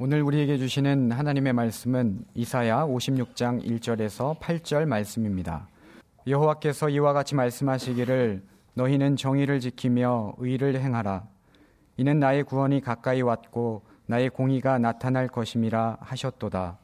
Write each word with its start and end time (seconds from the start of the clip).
오늘 0.00 0.22
우리에게 0.22 0.58
주시는 0.58 1.12
하나님의 1.12 1.52
말씀은 1.52 2.24
이사야 2.34 2.84
56장 2.84 3.64
1절에서 3.64 4.36
8절 4.40 4.86
말씀입니다. 4.86 5.68
여호와께서 6.26 6.88
이와 6.88 7.12
같이 7.12 7.36
말씀하시기를 7.36 8.42
너희는 8.74 9.14
정의를 9.14 9.60
지키며 9.60 10.34
의를 10.38 10.80
행하라. 10.80 11.28
이는 11.96 12.18
나의 12.18 12.42
구원이 12.42 12.80
가까이 12.80 13.22
왔고 13.22 13.82
나의 14.06 14.30
공의가 14.30 14.78
나타날 14.78 15.28
것임이라 15.28 15.98
하셨도다. 16.00 16.76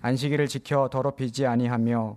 안식일을 0.00 0.46
지켜 0.46 0.88
더럽히지 0.88 1.46
아니하며 1.46 2.16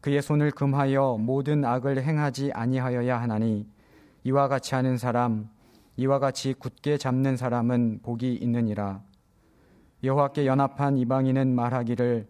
그의 0.00 0.22
손을 0.22 0.50
금하여 0.52 1.18
모든 1.20 1.66
악을 1.66 2.02
행하지 2.02 2.52
아니하여야 2.54 3.20
하나니 3.20 3.66
이와 4.24 4.48
같이 4.48 4.74
하는 4.74 4.96
사람 4.96 5.50
이와 5.98 6.20
같이 6.20 6.54
굳게 6.54 6.96
잡는 6.96 7.36
사람은 7.36 8.00
복이 8.02 8.32
있느니라. 8.36 9.02
여호와께 10.04 10.46
연합한 10.46 10.98
이방인은 10.98 11.54
말하기를 11.54 12.26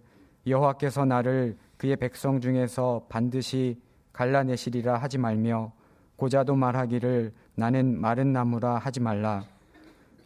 여호와께서 0.46 1.04
나를 1.04 1.56
그의 1.78 1.96
백성 1.96 2.40
중에서 2.40 3.06
반드시 3.08 3.80
갈라내시리라 4.12 4.98
하지 4.98 5.16
말며 5.18 5.72
고자도 6.16 6.54
말하기를 6.54 7.32
나는 7.54 7.98
마른 8.00 8.32
나무라 8.32 8.76
하지 8.76 9.00
말라. 9.00 9.44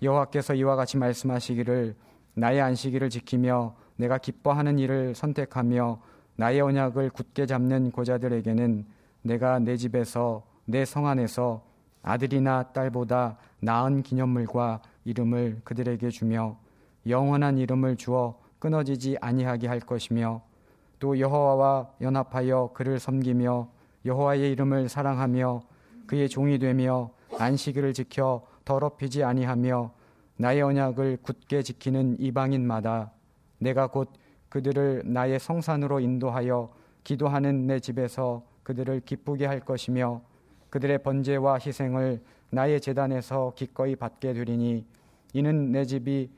여호와께서 0.02 0.54
이와 0.54 0.76
같이 0.76 0.96
말씀하시기를 0.96 1.94
나의 2.34 2.60
안식일을 2.60 3.10
지키며 3.10 3.76
내가 3.96 4.18
기뻐하는 4.18 4.78
일을 4.78 5.14
선택하며 5.14 6.00
나의 6.36 6.60
언약을 6.60 7.10
굳게 7.10 7.46
잡는 7.46 7.92
고자들에게는 7.92 8.84
내가 9.22 9.58
내 9.58 9.76
집에서 9.76 10.44
내 10.66 10.84
성 10.84 11.06
안에서 11.06 11.64
아들이나 12.02 12.64
딸보다 12.72 13.38
나은 13.60 14.02
기념물과 14.02 14.82
이름을 15.04 15.60
그들에게 15.64 16.10
주며 16.10 16.58
영원한 17.08 17.58
이름을 17.58 17.96
주어 17.96 18.38
끊어지지 18.58 19.16
아니하게 19.20 19.68
할 19.68 19.80
것이며 19.80 20.42
또 20.98 21.18
여호와와 21.18 21.90
연합하여 22.00 22.70
그를 22.74 22.98
섬기며 22.98 23.68
여호와의 24.04 24.52
이름을 24.52 24.88
사랑하며 24.88 25.62
그의 26.06 26.28
종이 26.28 26.58
되며 26.58 27.10
안식일을 27.38 27.92
지켜 27.92 28.46
더럽히지 28.64 29.22
아니하며 29.24 29.92
나의 30.38 30.62
언약을 30.62 31.18
굳게 31.22 31.62
지키는 31.62 32.16
이방인마다 32.20 33.12
내가 33.58 33.86
곧 33.88 34.10
그들을 34.48 35.02
나의 35.06 35.38
성산으로 35.38 36.00
인도하여 36.00 36.70
기도하는 37.04 37.66
내 37.66 37.78
집에서 37.78 38.42
그들을 38.62 39.00
기쁘게 39.00 39.46
할 39.46 39.60
것이며 39.60 40.22
그들의 40.70 41.02
번제와 41.02 41.58
희생을 41.58 42.22
나의 42.50 42.80
재단에서 42.80 43.52
기꺼이 43.54 43.96
받게 43.96 44.32
되리니 44.32 44.84
이는 45.32 45.72
내 45.72 45.84
집이 45.84 46.30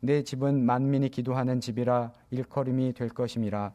내 0.00 0.22
집은 0.22 0.64
만민이 0.64 1.08
기도하는 1.08 1.60
집이라 1.60 2.12
일컬음이 2.30 2.92
될 2.92 3.08
것임이라 3.08 3.72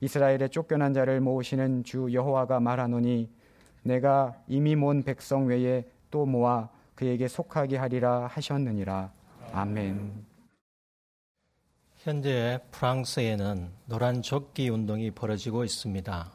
이스라엘의 0.00 0.50
쫓겨난 0.50 0.92
자를 0.92 1.20
모으시는 1.20 1.84
주 1.84 2.08
여호와가 2.12 2.60
말하노니 2.60 3.30
내가 3.84 4.34
이미 4.48 4.74
모은 4.74 5.02
백성 5.02 5.46
외에 5.46 5.84
또 6.10 6.26
모아 6.26 6.68
그에게 6.94 7.28
속하게 7.28 7.76
하리라 7.76 8.26
하셨느니라 8.26 9.12
아멘. 9.52 10.32
현재 11.96 12.58
프랑스에는 12.72 13.70
노란 13.86 14.22
조끼 14.22 14.68
운동이 14.68 15.12
벌어지고 15.12 15.62
있습니다. 15.62 16.32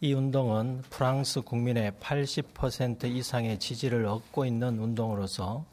이 0.00 0.12
운동은 0.14 0.82
프랑스 0.88 1.42
국민의 1.42 1.92
80% 2.00 3.04
이상의 3.04 3.58
지지를 3.58 4.06
얻고 4.06 4.44
있는 4.46 4.78
운동으로서 4.78 5.64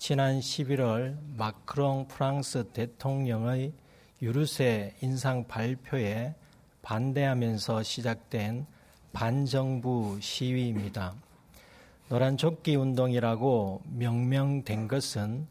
지난 0.00 0.40
11월 0.40 1.18
마크롱 1.36 2.08
프랑스 2.08 2.64
대통령의 2.72 3.74
유르세 4.22 4.94
인상 5.02 5.46
발표에 5.46 6.34
반대하면서 6.80 7.82
시작된 7.82 8.64
반정부 9.12 10.16
시위입니다. 10.22 11.12
노란 12.08 12.38
조끼 12.38 12.76
운동이라고 12.76 13.82
명명된 13.90 14.88
것은 14.88 15.46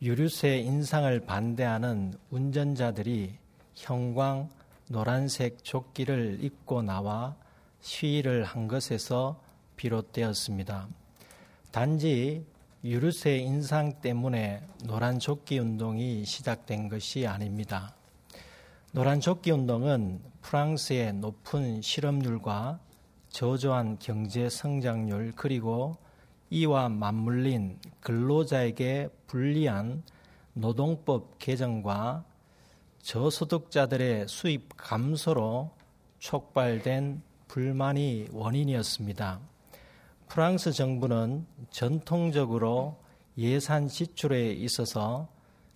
유류세 0.00 0.58
인상을 0.58 1.18
반대하는 1.26 2.14
운전자들이 2.30 3.34
형광 3.74 4.48
노란색 4.90 5.64
조끼를 5.64 6.38
입고 6.44 6.82
나와 6.82 7.34
시위를 7.80 8.44
한 8.44 8.68
것에서 8.68 9.42
비롯되었습니다. 9.74 10.86
단지 11.72 12.46
유류세 12.88 13.36
인상 13.36 14.00
때문에 14.00 14.62
노란 14.84 15.18
조끼 15.18 15.58
운동이 15.58 16.24
시작된 16.24 16.88
것이 16.88 17.26
아닙니다. 17.26 17.94
노란 18.92 19.20
조끼 19.20 19.50
운동은 19.50 20.22
프랑스의 20.40 21.12
높은 21.12 21.82
실업률과 21.82 22.80
저조한 23.28 23.98
경제 23.98 24.48
성장률 24.48 25.34
그리고 25.36 25.98
이와 26.48 26.88
맞물린 26.88 27.78
근로자에게 28.00 29.10
불리한 29.26 30.02
노동법 30.54 31.38
개정과 31.38 32.24
저소득자들의 33.02 34.28
수입 34.28 34.66
감소로 34.78 35.72
촉발된 36.20 37.20
불만이 37.48 38.28
원인이었습니다. 38.32 39.57
프랑스 40.28 40.72
정부는 40.72 41.46
전통적으로 41.70 42.96
예산 43.38 43.88
지출에 43.88 44.50
있어서 44.52 45.28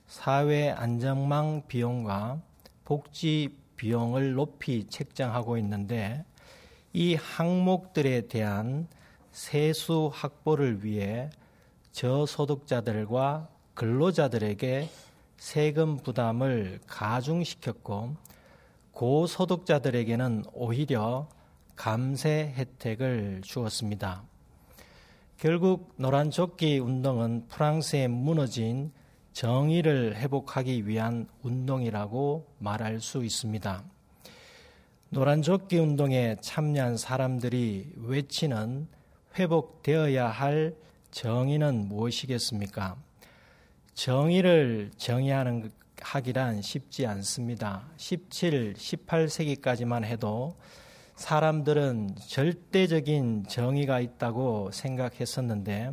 사회 0.07 0.71
안전망 0.71 1.63
비용과 1.69 2.41
복지 2.85 3.57
비용을 3.77 4.35
높이 4.35 4.87
책정하고 4.89 5.57
있는데 5.59 6.25
이 6.93 7.15
항목들에 7.15 8.29
대한 8.29 8.89
세수 9.31 10.11
확보를 10.13 10.85
위해 10.85 11.31
저소득자들과 11.93 13.49
근로자들에게 13.75 14.89
세금 15.39 15.97
부담을 15.97 16.79
가중시켰고 16.87 18.17
고소득자들에게는 18.93 20.45
오히려 20.53 21.29
감세 21.75 22.53
혜택을 22.57 23.41
주었습니다. 23.43 24.32
결국 25.43 25.93
노란 25.97 26.31
조끼 26.31 26.79
운동은 26.79 27.49
프랑스에 27.49 28.07
무너진 28.07 28.93
정의를 29.33 30.15
회복하기 30.15 30.87
위한 30.87 31.27
운동이라고 31.43 32.47
말할 32.61 33.01
수 33.01 33.25
있습니다. 33.25 33.83
노란 35.09 35.43
조끼 35.43 35.79
운동에 35.79 36.37
참여한 36.41 36.97
사람들이 36.97 37.93
외치는 37.97 38.87
회복되어야 39.37 40.29
할 40.29 40.77
정의는 41.11 41.89
무엇이겠습니까? 41.89 42.95
정의를 43.95 44.93
정의하는 44.97 45.73
하기란 46.01 46.63
쉽지 46.63 47.05
않습니다. 47.05 47.89
17, 47.97 48.75
18세기까지만 48.75 50.05
해도 50.05 50.55
사람들은 51.15 52.17
절대적인 52.27 53.45
정의가 53.49 54.01
있다고 54.01 54.71
생각했었는데 54.73 55.93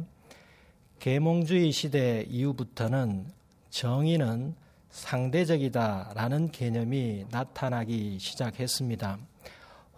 계몽주의 0.99 1.71
시대 1.71 2.25
이후부터는 2.27 3.27
정의는 3.69 4.55
상대적이다라는 4.89 6.51
개념이 6.51 7.25
나타나기 7.29 8.17
시작했습니다. 8.19 9.19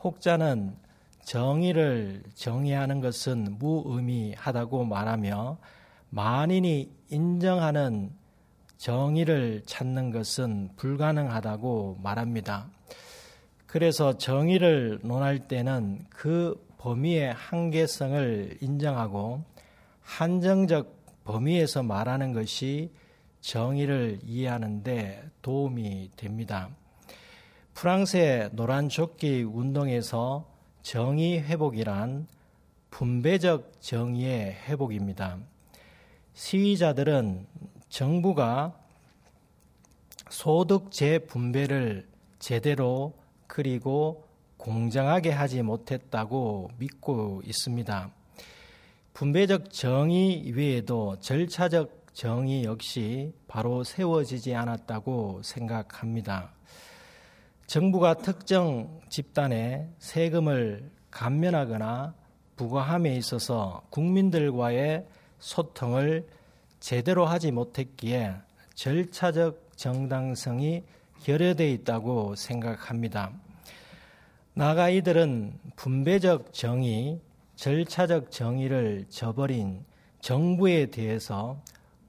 혹자는 0.03 0.75
정의를 1.23 2.23
정의하는 2.33 2.99
것은 2.99 3.57
무의미하다고 3.57 4.85
말하며 4.85 5.57
만인이 6.09 6.91
인정하는 7.09 8.11
정의를 8.77 9.61
찾는 9.65 10.11
것은 10.11 10.71
불가능하다고 10.75 11.99
말합니다. 12.01 12.69
그래서 13.71 14.17
정의를 14.17 14.99
논할 15.01 15.39
때는 15.39 16.03
그 16.09 16.61
범위의 16.77 17.33
한계성을 17.33 18.57
인정하고 18.59 19.45
한정적 20.01 21.23
범위에서 21.23 21.81
말하는 21.81 22.33
것이 22.33 22.91
정의를 23.39 24.19
이해하는데 24.25 25.23
도움이 25.41 26.11
됩니다. 26.17 26.69
프랑스의 27.73 28.49
노란 28.51 28.89
조끼 28.89 29.41
운동에서 29.41 30.45
정의 30.81 31.41
회복이란 31.41 32.27
분배적 32.89 33.79
정의의 33.79 34.51
회복입니다. 34.67 35.37
시위자들은 36.33 37.47
정부가 37.87 38.77
소득 40.29 40.91
재분배를 40.91 42.09
제대로 42.37 43.20
그리고 43.51 44.23
공정하게 44.55 45.31
하지 45.31 45.61
못했다고 45.61 46.71
믿고 46.77 47.41
있습니다. 47.45 48.09
분배적 49.13 49.73
정의 49.73 50.49
외에도 50.53 51.17
절차적 51.19 52.05
정의 52.13 52.63
역시 52.63 53.33
바로 53.49 53.83
세워지지 53.83 54.55
않았다고 54.55 55.41
생각합니다. 55.43 56.53
정부가 57.67 58.13
특정 58.13 59.01
집단에 59.09 59.89
세금을 59.99 60.89
감면하거나 61.09 62.13
부과함에 62.55 63.17
있어서 63.17 63.81
국민들과의 63.89 65.05
소통을 65.39 66.25
제대로 66.79 67.25
하지 67.25 67.51
못했기에 67.51 68.33
절차적 68.75 69.71
정당성이 69.75 70.83
결여되어 71.23 71.67
있다고 71.67 72.35
생각합니다. 72.35 73.31
나가 74.53 74.89
이들은 74.89 75.53
분배적 75.75 76.51
정의, 76.51 77.19
절차적 77.55 78.31
정의를 78.31 79.05
저버린 79.09 79.85
정부에 80.19 80.87
대해서 80.87 81.61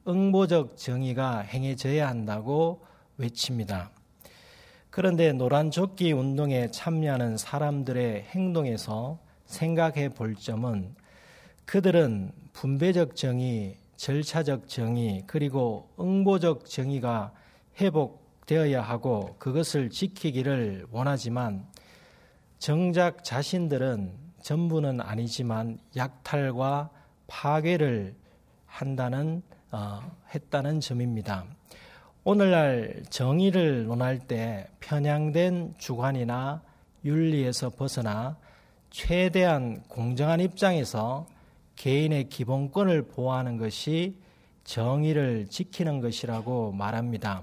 응보적 0.09 0.76
정의가 0.76 1.41
행해져야 1.41 2.09
한다고 2.09 2.81
외칩니다. 3.19 3.91
그런데 4.91 5.32
노란 5.32 5.70
조끼 5.70 6.12
운동에 6.12 6.70
참여하는 6.70 7.37
사람들의 7.37 8.23
행동에서 8.31 9.19
생각해 9.44 10.08
볼 10.11 10.37
점은 10.37 10.94
그들은 11.67 12.32
분배적 12.53 13.15
정의, 13.15 13.76
절차적 13.97 14.69
정의, 14.69 15.23
그리고 15.26 15.88
응보적 16.00 16.67
정의가 16.67 17.32
회복 17.81 18.22
되어야 18.47 18.83
하고 18.83 19.37
그것을 19.39 19.91
지키기를 19.91 20.87
원하지만 20.91 21.67
정작 22.59 23.25
자신들은 23.25 24.12
전부는 24.43 25.00
아니지만 25.00 25.79
약탈과 25.97 26.91
파괴를 27.27 28.15
한다는 28.67 29.43
어, 29.71 30.00
했다는 30.35 30.81
점입니다. 30.81 31.44
오늘날 32.25 33.03
정의를 33.11 33.87
논할 33.87 34.19
때 34.19 34.69
편향된 34.81 35.75
주관이나 35.79 36.62
윤리에서 37.05 37.71
벗어나 37.71 38.37
최대한 38.91 39.83
공정한 39.89 40.41
입장에서 40.41 41.27
개인의 41.77 42.29
기본권을 42.29 43.09
보호하는 43.09 43.56
것이 43.56 44.21
정의를 44.65 45.49
지키는 45.49 46.00
것이라고 46.00 46.73
말합니다. 46.73 47.43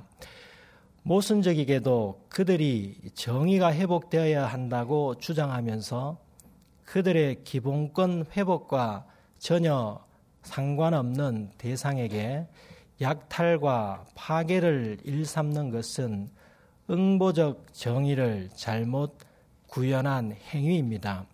모순적이게도 1.10 2.28
그들이 2.30 3.02
정의가 3.16 3.74
회복되어야 3.74 4.46
한다고 4.46 5.16
주장하면서 5.16 6.20
그들의 6.86 7.44
기본권 7.44 8.26
회복과 8.38 9.08
전혀 9.40 10.06
상관없는 10.44 11.50
대상에게 11.58 12.46
약탈과 13.02 14.06
파괴를 14.14 15.00
일삼는 15.04 15.72
것은 15.72 16.30
응보적 16.92 17.74
정의를 17.74 18.50
잘못 18.54 19.18
구현한 19.66 20.36
행위입니다. 20.54 21.26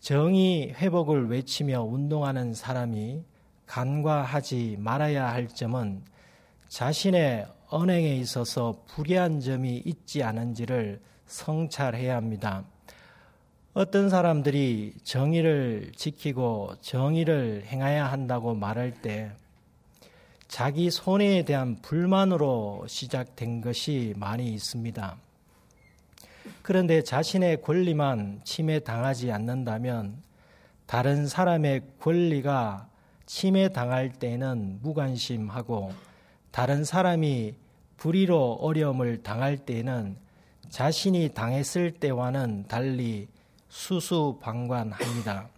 정의 0.00 0.72
회복을 0.74 1.28
외치며 1.28 1.84
운동하는 1.84 2.52
사람이 2.52 3.22
간과하지 3.66 4.78
말아야 4.80 5.28
할 5.28 5.46
점은 5.46 6.02
자신의 6.66 7.46
언행에 7.72 8.16
있어서 8.16 8.84
불의한 8.86 9.40
점이 9.40 9.82
있지 9.86 10.22
않은지를 10.22 11.00
성찰해야 11.24 12.16
합니다. 12.16 12.64
어떤 13.72 14.10
사람들이 14.10 14.92
정의를 15.02 15.92
지키고 15.96 16.74
정의를 16.82 17.64
행해야 17.64 18.12
한다고 18.12 18.54
말할 18.54 19.00
때 19.00 19.32
자기 20.48 20.90
손해에 20.90 21.46
대한 21.46 21.76
불만으로 21.80 22.84
시작된 22.86 23.62
것이 23.62 24.12
많이 24.18 24.52
있습니다. 24.52 25.16
그런데 26.60 27.02
자신의 27.02 27.62
권리만 27.62 28.42
침해당하지 28.44 29.32
않는다면 29.32 30.22
다른 30.84 31.26
사람의 31.26 31.80
권리가 32.00 32.86
침해당할 33.24 34.12
때는 34.12 34.80
무관심하고 34.82 35.94
다른 36.50 36.84
사람이 36.84 37.61
불의로 38.02 38.54
어려움을 38.54 39.22
당할 39.22 39.56
때는 39.56 40.16
자신이 40.70 41.34
당했을 41.34 41.92
때와는 41.92 42.64
달리 42.66 43.28
수수방관합니다. 43.68 45.48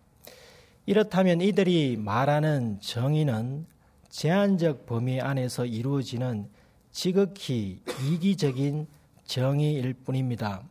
이렇다면 0.84 1.40
이들이 1.40 1.96
말하는 1.96 2.80
정의는 2.82 3.64
제한적 4.10 4.84
범위 4.84 5.22
안에서 5.22 5.64
이루어지는 5.64 6.50
지극히 6.92 7.80
이기적인 8.06 8.88
정의일 9.24 9.94
뿐입니다. 9.94 10.62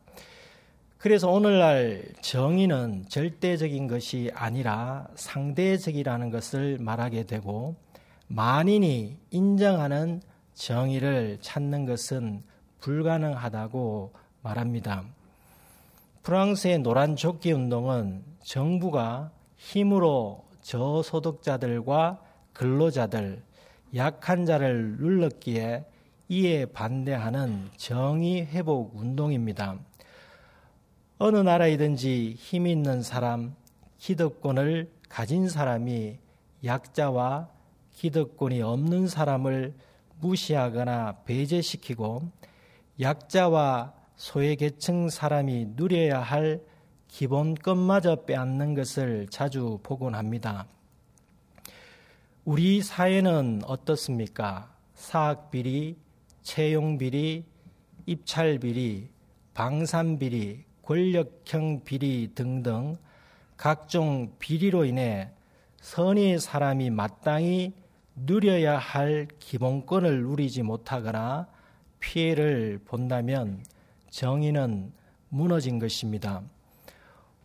그래서 1.00 1.28
오늘날 1.28 2.04
정의는 2.22 3.06
절대적인 3.10 3.88
것이 3.88 4.30
아니라 4.36 5.08
상대적이라는 5.16 6.30
것을 6.30 6.78
말하게 6.80 7.24
되고 7.24 7.76
만인이 8.28 9.18
인정하는 9.31 10.22
정의를 10.54 11.40
찾는 11.42 11.86
것은 11.86 12.44
불가능하다고 12.80 14.14
말합니다. 14.42 15.04
프랑스의 16.24 16.80
노란 16.80 17.16
조끼 17.16 17.52
운동은 17.52 18.24
정부가 18.44 19.32
힘으로 19.58 20.46
저소득자들과 20.62 22.22
근로자들, 22.54 23.42
약한 23.96 24.46
자를 24.46 24.98
눌렀기에 24.98 25.86
이에 26.30 26.66
반대하는 26.66 27.70
정의 27.78 28.46
회복 28.46 28.96
운동입니다. 28.96 29.78
어느 31.20 31.38
나라이든지 31.38 32.36
힘 32.38 32.68
있는 32.68 33.02
사람, 33.02 33.56
기득권을 33.98 34.90
가진 35.10 35.48
사람이 35.48 36.18
약자와 36.66 37.50
기득권이 37.92 38.62
없는 38.62 39.08
사람을 39.08 39.74
무시하거나 40.24 41.24
배제시키고 41.25 42.22
약자와 43.02 43.94
소외계층 44.16 45.10
사람이 45.10 45.74
누려야 45.75 46.22
할 46.22 46.62
기본권마저 47.10 48.24
빼앗는 48.25 48.74
것을 48.74 49.28
자주 49.30 49.80
보곤 49.84 50.16
합니다. 50.16 50.66
우리 52.46 52.81
사회는 52.81 53.62
어떻습니까? 53.66 54.74
사학비리, 54.96 55.98
채용비리, 56.42 57.44
입찰비리, 58.06 59.09
방산비리, 59.54 60.64
권력형 60.83 61.83
비리 61.83 62.31
등등 62.33 62.97
각종 63.57 64.33
비리로 64.40 64.86
인해 64.86 65.31
선의 65.81 66.40
사람이 66.40 66.90
마땅히 66.90 67.74
누려야 68.16 68.78
할 68.78 69.28
기본권을 69.40 70.24
누리지 70.24 70.64
못하거나 70.64 71.48
피해를 72.00 72.80
본다면 72.86 73.64
정의는 74.10 74.92
무너진 75.30 75.80
것입니다. 75.80 76.44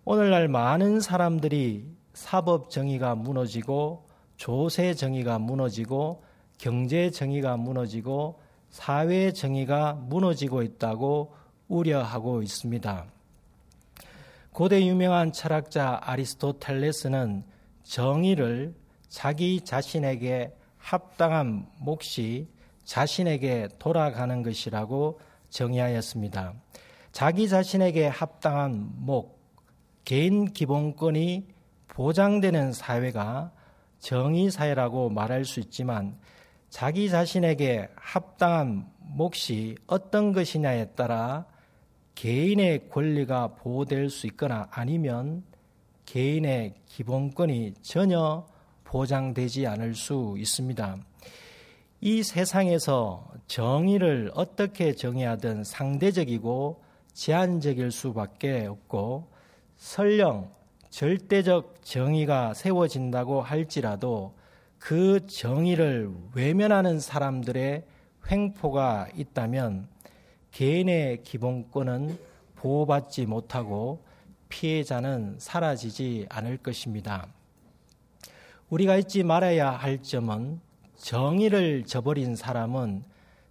오늘날 0.05 0.49
많은 0.49 1.01
사람들이 1.01 1.87
사법 2.13 2.71
정의가 2.71 3.15
무너지고 3.15 4.07
조세 4.37 4.95
정의가 4.95 5.39
무너지고 5.39 6.23
경제 6.59 7.11
정의가 7.11 7.57
무너지고 7.57 8.41
사회 8.71 9.33
정의가 9.33 9.95
무너지고 9.95 10.63
있다고 10.63 11.35
우려하고 11.69 12.43
있습니다. 12.43 13.07
고대 14.53 14.85
유명한 14.85 15.33
철학자 15.33 16.01
아리스토텔레스는 16.03 17.45
정의를 17.85 18.75
자기 19.09 19.61
자신에게 19.61 20.58
합당한 20.88 21.66
몫이 21.76 22.49
자신에게 22.85 23.68
돌아가는 23.78 24.42
것이라고 24.42 25.21
정의하였습니다. 25.50 26.54
자기 27.12 27.47
자신에게 27.47 28.07
합당한 28.07 28.88
목, 28.97 29.38
개인 30.07 30.47
기본권이 30.47 31.47
보장되는 31.88 32.73
사회가 32.73 33.52
정의사회라고 33.99 35.11
말할 35.11 35.45
수 35.45 35.61
있지만 35.61 36.18
자기 36.71 37.11
자신에게 37.11 37.90
합당한 37.95 38.88
몫이 38.99 39.76
어떤 39.87 40.33
것이냐에 40.33 40.87
따라 40.92 41.45
개인의 42.14 42.88
권리가 42.88 43.57
보호될 43.57 44.09
수 44.09 44.26
있거나 44.28 44.68
아니면 44.71 45.45
개인의 46.07 46.76
기본권이 46.87 47.75
전혀 47.83 48.47
보장되지 48.88 49.66
않을 49.66 49.95
수 49.95 50.35
있습니다. 50.38 50.97
이 52.00 52.23
세상에서 52.23 53.30
정의를 53.47 54.30
어떻게 54.35 54.95
정의하든 54.95 55.64
상대적이고 55.64 56.83
제한적일 57.12 57.90
수밖에 57.90 58.66
없고 58.66 59.28
설령 59.76 60.50
절대적 60.88 61.83
정의가 61.83 62.54
세워진다고 62.54 63.42
할지라도 63.42 64.35
그 64.78 65.26
정의를 65.26 66.11
외면하는 66.35 66.99
사람들의 66.99 67.85
횡포가 68.30 69.09
있다면 69.14 69.88
개인의 70.52 71.25
기본권은 71.25 72.18
보호받지 72.54 73.26
못하고 73.26 74.02
피해자는 74.49 75.37
사라지지 75.38 76.26
않을 76.30 76.57
것입니다. 76.59 77.28
우리가 78.71 78.97
잊지 78.97 79.23
말아야 79.23 79.71
할 79.71 80.03
점은 80.03 80.61
정의를 80.97 81.85
저버린 81.85 82.37
사람은 82.37 83.03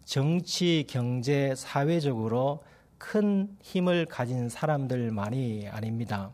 정치, 0.05 0.85
경제, 0.87 1.55
사회적으로 1.55 2.63
큰 2.99 3.49
힘을 3.63 4.05
가진 4.05 4.47
사람들만이 4.47 5.69
아닙니다. 5.69 6.31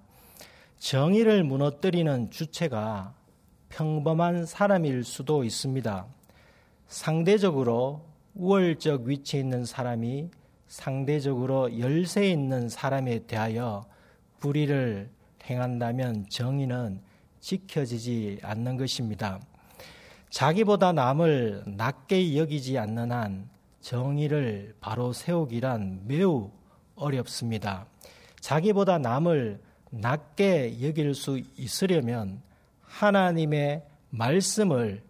정의를 0.79 1.45
무너뜨리는 1.45 2.29
주체가 2.29 3.13
평범한 3.69 4.45
사람일 4.45 5.05
수도 5.05 5.45
있습니다. 5.45 6.05
상대적으로 6.87 8.01
우월적 8.35 9.03
위치에 9.03 9.39
있는 9.39 9.63
사람이 9.63 10.29
상대적으로 10.67 11.79
열세 11.79 12.29
있는 12.29 12.67
사람에 12.67 13.19
대하여 13.27 13.85
불의를 14.39 15.09
행한다면 15.45 16.25
정의는 16.29 17.12
지켜지지 17.43 18.39
않는 18.41 18.77
것입니다. 18.77 19.39
자기보다 20.29 20.93
남을 20.93 21.63
낮게 21.67 22.37
여기지 22.37 22.77
않는 22.79 23.11
한 23.11 23.49
정의를 23.81 24.75
바로 24.79 25.11
세우기란 25.11 26.03
매우 26.05 26.49
어렵습니다. 26.95 27.85
자기보다 28.39 28.97
남을 28.97 29.59
낮게 29.89 30.81
여길 30.81 31.13
수 31.13 31.41
있으려면 31.57 32.41
하나님의 32.81 33.83
말씀을 34.09 35.03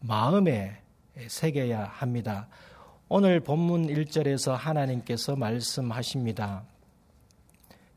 마음에 0.00 0.80
새겨야 1.28 1.84
합니다. 1.84 2.48
오늘 3.08 3.40
본문 3.40 3.88
1절에서 3.88 4.52
하나님께서 4.52 5.36
말씀하십니다. 5.36 6.64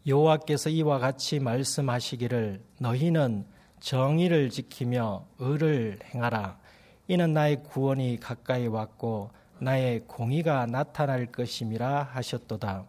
여호와께서 0.05 0.69
이와 0.71 0.99
같이 0.99 1.39
말씀하시기를 1.39 2.61
너희는 2.79 3.45
정의를 3.79 4.49
지키며 4.49 5.25
의를 5.39 5.99
행하라. 6.13 6.57
이는 7.07 7.33
나의 7.33 7.63
구원이 7.63 8.19
가까이 8.19 8.67
왔고 8.67 9.31
나의 9.59 10.01
공의가 10.07 10.65
나타날 10.65 11.31
것임이라 11.31 12.03
하셨도다. 12.03 12.85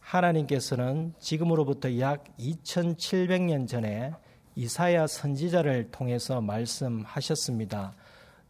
하나님께서는 0.00 1.14
지금으로부터 1.18 1.98
약 1.98 2.24
2700년 2.38 3.66
전에 3.66 4.12
이사야 4.56 5.06
선지자를 5.06 5.90
통해서 5.90 6.40
말씀하셨습니다. 6.40 7.94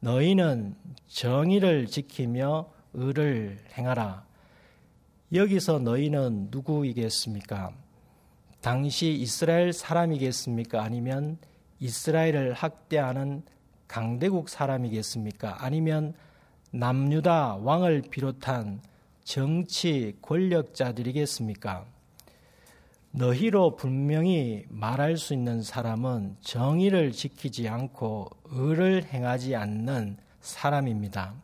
너희는 0.01 0.75
정의를 1.07 1.87
지키며 1.87 2.69
의를 2.93 3.59
행하라. 3.79 4.25
여기서 5.33 5.79
너희는 5.79 6.49
누구이겠습니까? 6.51 7.73
당시 8.65 9.13
이스라엘 9.13 9.75
사람이겠습니까? 9.75 10.83
아니면 10.83 11.37
이스라엘을 11.81 12.55
학대하는 12.55 13.43
강대국 13.89 14.49
사람이겠습니까? 14.49 15.63
아니면 15.63 16.15
남유다 16.71 17.57
왕을 17.57 18.05
비롯한 18.11 18.81
정치 19.23 20.17
권력자들이겠습니까? 20.23 21.85
너희로 23.11 23.77
분명히 23.77 24.65
말할 24.71 25.19
수 25.19 25.35
있는 25.35 25.61
사람은 25.61 26.39
정의를 26.41 27.13
지키지 27.13 27.69
않고 27.69 28.31
의를 28.47 29.05
행하지 29.05 29.57
않는 29.57 30.17
사람입니다. 30.41 31.35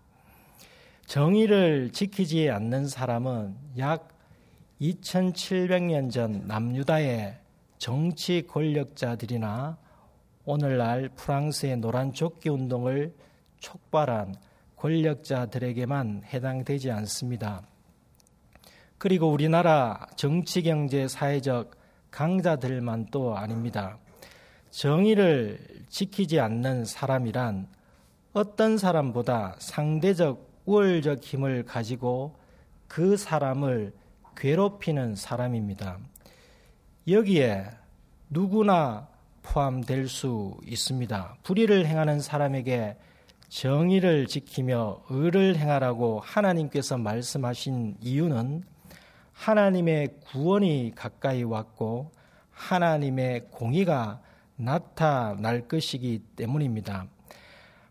정의를 1.04 1.90
지키지 1.92 2.48
않는 2.48 2.88
사람은 2.88 3.56
약 3.76 4.19
2700년 4.80 6.10
전 6.10 6.46
남유다의 6.46 7.38
정치 7.76 8.46
권력자들이나 8.46 9.76
오늘날 10.46 11.10
프랑스의 11.10 11.76
노란 11.76 12.12
조끼 12.12 12.48
운동을 12.48 13.14
촉발한 13.58 14.34
권력자들에게만 14.76 16.22
해당되지 16.24 16.90
않습니다. 16.92 17.62
그리고 18.96 19.30
우리나라 19.30 20.06
정치, 20.16 20.62
경제, 20.62 21.08
사회적 21.08 21.72
강자들만 22.10 23.08
또 23.10 23.36
아닙니다. 23.36 23.98
정의를 24.70 25.58
지키지 25.88 26.40
않는 26.40 26.86
사람이란 26.86 27.68
어떤 28.32 28.78
사람보다 28.78 29.56
상대적 29.58 30.62
우월적 30.64 31.22
힘을 31.22 31.64
가지고 31.64 32.34
그 32.88 33.16
사람을 33.16 33.92
괴롭히는 34.40 35.16
사람입니다. 35.16 35.98
여기에 37.06 37.66
누구나 38.30 39.06
포함될 39.42 40.08
수 40.08 40.56
있습니다. 40.64 41.36
불의를 41.42 41.86
행하는 41.86 42.20
사람에게 42.20 42.96
정의를 43.50 44.26
지키며 44.26 45.02
의를 45.10 45.56
행하라고 45.56 46.20
하나님께서 46.20 46.96
말씀하신 46.96 47.98
이유는 48.00 48.64
하나님의 49.32 50.20
구원이 50.26 50.92
가까이 50.94 51.42
왔고 51.42 52.10
하나님의 52.50 53.48
공의가 53.50 54.22
나타날 54.56 55.68
것이기 55.68 56.20
때문입니다. 56.36 57.06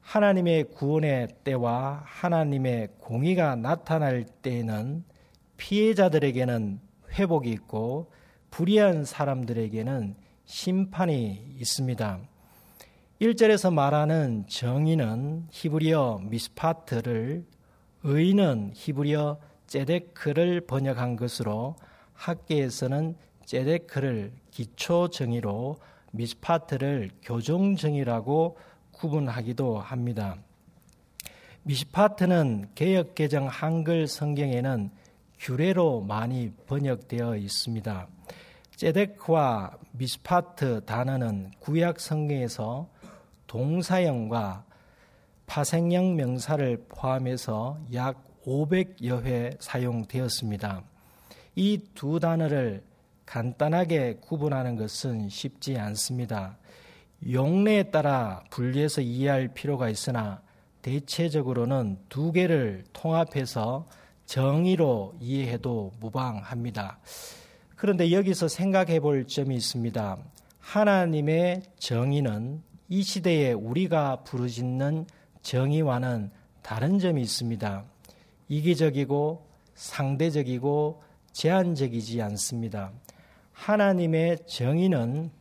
하나님의 0.01 0.71
구원의 0.71 1.27
때와 1.43 2.01
하나님의 2.05 2.89
공의가 2.97 3.55
나타날 3.55 4.25
때에는 4.41 5.03
피해자들에게는 5.59 6.79
회복이 7.11 7.51
있고 7.51 8.11
불의한 8.49 9.05
사람들에게는 9.05 10.15
심판이 10.45 11.55
있습니다. 11.59 12.19
1절에서 13.21 13.71
말하는 13.71 14.45
정의는 14.47 15.47
히브리어 15.51 16.21
미스파트를 16.23 17.45
의는 18.03 18.71
히브리어 18.73 19.37
제데크를 19.67 20.61
번역한 20.61 21.17
것으로 21.17 21.75
학계에서는 22.13 23.15
제데크를 23.45 24.31
기초 24.51 25.09
정의로 25.09 25.77
미스파트를 26.13 27.11
교정 27.21 27.75
정의라고 27.75 28.57
구분하기도 28.91 29.77
합니다. 29.79 30.37
미스파트는 31.63 32.69
개혁 32.73 33.13
개정 33.15 33.47
한글 33.47 34.07
성경에는 34.07 34.89
규례로 35.39 36.01
많이 36.01 36.51
번역되어 36.67 37.37
있습니다. 37.37 38.07
제데크와 38.75 39.77
미스파트 39.93 40.83
단어는 40.85 41.51
구약 41.59 41.99
성경에서 41.99 42.87
동사형과 43.47 44.65
파생형 45.47 46.15
명사를 46.15 46.85
포함해서 46.89 47.79
약 47.93 48.23
500여 48.45 49.23
회 49.23 49.51
사용되었습니다. 49.59 50.83
이 51.55 51.79
두 51.95 52.19
단어를 52.19 52.83
간단하게 53.25 54.17
구분하는 54.21 54.75
것은 54.75 55.29
쉽지 55.29 55.77
않습니다. 55.77 56.57
용례에 57.29 57.83
따라 57.91 58.43
분리해서 58.49 59.01
이해할 59.01 59.49
필요가 59.49 59.89
있으나 59.89 60.41
대체적으로는 60.81 61.99
두 62.07 62.31
개를 62.31 62.85
통합해서 62.93 63.85
정의로 64.29 65.15
이해해도 65.19 65.91
무방합니다. 65.99 66.99
그런데 67.75 68.11
여기서 68.11 68.47
생각해 68.47 68.99
볼 68.99 69.25
점이 69.25 69.55
있습니다. 69.55 70.17
하나님의 70.59 71.63
정의는 71.79 72.61
이 72.89 73.01
시대에 73.01 73.53
우리가 73.53 74.17
부르짖는 74.17 75.07
정의와는 75.41 76.29
다른 76.61 76.99
점이 76.99 77.23
있습니다. 77.23 77.85
이기적이고 78.49 79.47
상대적이고 79.73 81.01
제한적이지 81.31 82.21
않습니다. 82.21 82.91
하나님의 83.51 84.45
정의는 84.45 85.31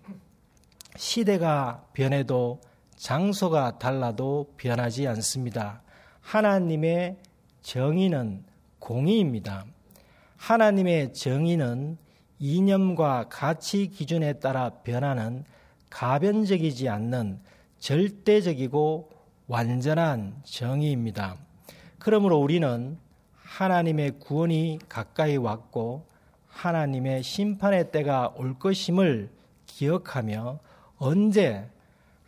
시대가 0.97 1.85
변해도 1.93 2.63
장소가 2.97 3.79
달라도 3.79 4.55
변하지 4.57 5.07
않습니다. 5.09 5.83
하나님의 6.23 7.19
정의는 7.61 8.48
공의입니다. 8.79 9.65
하나님의 10.37 11.13
정의는 11.13 11.99
이념과 12.39 13.27
가치 13.29 13.89
기준에 13.89 14.35
따라 14.35 14.71
변하는 14.83 15.45
가변적이지 15.91 16.89
않는 16.89 17.41
절대적이고 17.79 19.11
완전한 19.49 20.37
정의입니다. 20.45 21.37
그러므로 21.99 22.39
우리는 22.39 22.99
하나님의 23.43 24.19
구원이 24.19 24.79
가까이 24.89 25.37
왔고 25.37 26.07
하나님의 26.49 27.23
심판의 27.23 27.91
때가 27.91 28.35
올 28.37 28.59
것임을 28.59 29.31
기억하며 29.67 30.61
언제 30.99 31.69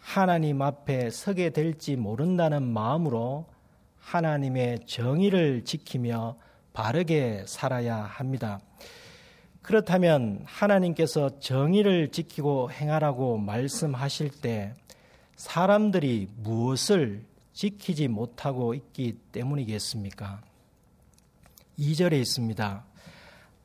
하나님 0.00 0.62
앞에 0.62 1.10
서게 1.10 1.50
될지 1.50 1.96
모른다는 1.96 2.62
마음으로 2.62 3.46
하나님의 4.10 4.86
정의를 4.86 5.64
지키며 5.64 6.36
바르게 6.72 7.44
살아야 7.46 7.98
합니다. 7.98 8.58
그렇다면 9.62 10.42
하나님께서 10.46 11.38
정의를 11.38 12.10
지키고 12.10 12.72
행하라고 12.72 13.38
말씀하실 13.38 14.40
때 14.40 14.74
사람들이 15.36 16.28
무엇을 16.38 17.24
지키지 17.52 18.08
못하고 18.08 18.74
있기 18.74 19.16
때문이겠습니까? 19.30 20.40
2절에 21.78 22.14
있습니다. 22.14 22.84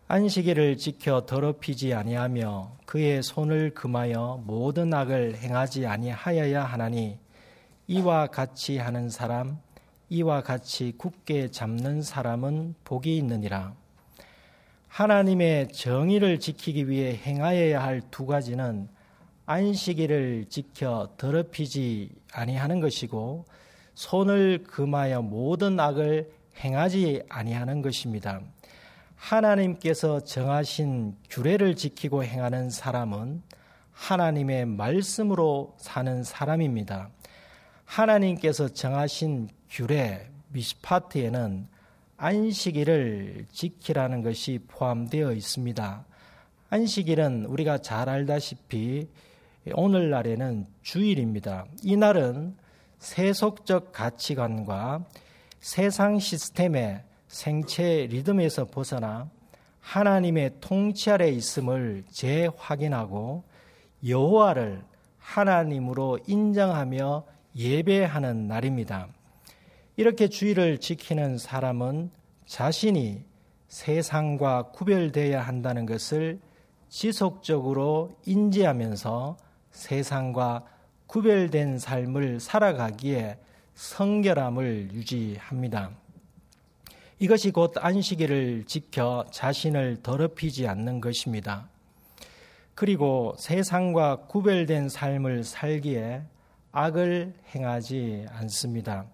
안식일을 0.08 0.78
지켜 0.78 1.26
더럽히지 1.26 1.96
아니하며 1.96 2.78
그의 2.86 3.24
손을 3.24 3.74
금하여 3.74 4.44
모든 4.46 4.94
악을 4.94 5.38
행하지 5.38 5.88
아니하여야 5.88 6.64
하나니 6.64 7.18
이와 7.88 8.28
같이 8.28 8.78
하는 8.78 9.10
사람 9.10 9.65
이와 10.10 10.42
같이 10.42 10.94
굳게 10.98 11.50
잡는 11.52 12.02
사람은 12.02 12.76
복이 12.84 13.18
있느니라. 13.18 13.74
하나님의 14.88 15.70
정의를 15.74 16.40
지키기 16.40 16.90
위해 16.90 17.16
행하여야 17.16 17.84
할 17.84 18.02
두 18.12 18.26
가지는 18.26 18.88
안식일을 19.46 20.46
지켜 20.50 21.10
더럽히지 21.18 22.12
아니하는 22.32 22.80
것이고 22.80 23.46
손을 23.94 24.64
금하여 24.64 25.22
모든 25.22 25.80
악을 25.80 26.32
행하지 26.60 27.24
아니하는 27.30 27.82
것입니다. 27.82 28.42
하나님께서 29.16 30.22
정하신 30.22 31.16
규례를 31.30 31.76
지키고 31.76 32.24
행하는 32.24 32.70
사람은 32.70 33.42
하나님의 33.92 34.66
말씀으로 34.66 35.76
사는 35.78 36.24
사람입니다. 36.24 37.10
하나님께서 37.86 38.68
정하신 38.70 39.50
규례 39.70 40.30
미스파트에는 40.50 41.68
안식일을 42.18 43.46
지키라는 43.52 44.24
것이 44.24 44.60
포함되어 44.68 45.34
있습니다. 45.34 46.06
안식일은 46.70 47.46
우리가 47.46 47.80
잘 47.80 48.10
알다시피 48.10 49.08
오늘날에는 49.74 50.66
주일입니다. 50.82 51.66
이 51.84 51.98
날은 51.98 52.56
세속적 53.00 53.92
가치관과 53.92 55.06
세상 55.60 56.20
시스템의 56.20 57.04
생체 57.28 58.08
리듬에서 58.08 58.66
벗어나 58.66 59.30
하나님의 59.82 60.56
통치 60.62 61.12
아래 61.12 61.30
있음을 61.30 62.04
재확인하고 62.10 63.44
여호와를 64.08 64.84
하나님으로 65.20 66.20
인정하며 66.28 67.26
예배하는 67.56 68.48
날입니다. 68.48 69.08
이렇게 69.98 70.28
주의를 70.28 70.80
지키는 70.80 71.38
사람은 71.38 72.12
자신이 72.46 73.24
세상과 73.70 74.72
구별되어야 74.72 75.42
한다는 75.42 75.86
것을 75.86 76.40
지속적으로 76.90 78.18
인지하면서 78.26 79.38
세상과 79.72 80.66
구별된 81.08 81.80
삶을 81.80 82.40
살아가기에 82.40 83.38
성결함을 83.74 84.90
유지합니다. 84.94 85.92
이것이 87.20 87.52
곧 87.52 87.74
안식일을 87.78 88.66
지켜 88.66 89.26
자신을 89.32 90.04
더럽히지 90.04 90.68
않는 90.68 91.00
것입니다. 91.00 91.70
그리고 92.74 93.34
세상과 93.38 94.26
구별된 94.28 94.90
삶을 94.90 95.46
살기에 95.46 96.24
악을 96.74 97.34
행하지 97.56 98.26
않습니다. 98.30 99.06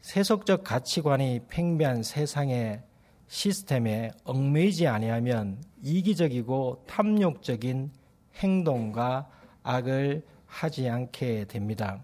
세속적 0.00 0.64
가치관이 0.64 1.40
팽배한 1.48 2.02
세상의 2.02 2.82
시스템에 3.26 4.10
얽매이지 4.24 4.86
아니하면 4.86 5.62
이기적이고 5.82 6.84
탐욕적인 6.86 7.90
행동과 8.36 9.28
악을 9.62 10.24
하지 10.46 10.88
않게 10.88 11.44
됩니다. 11.46 12.02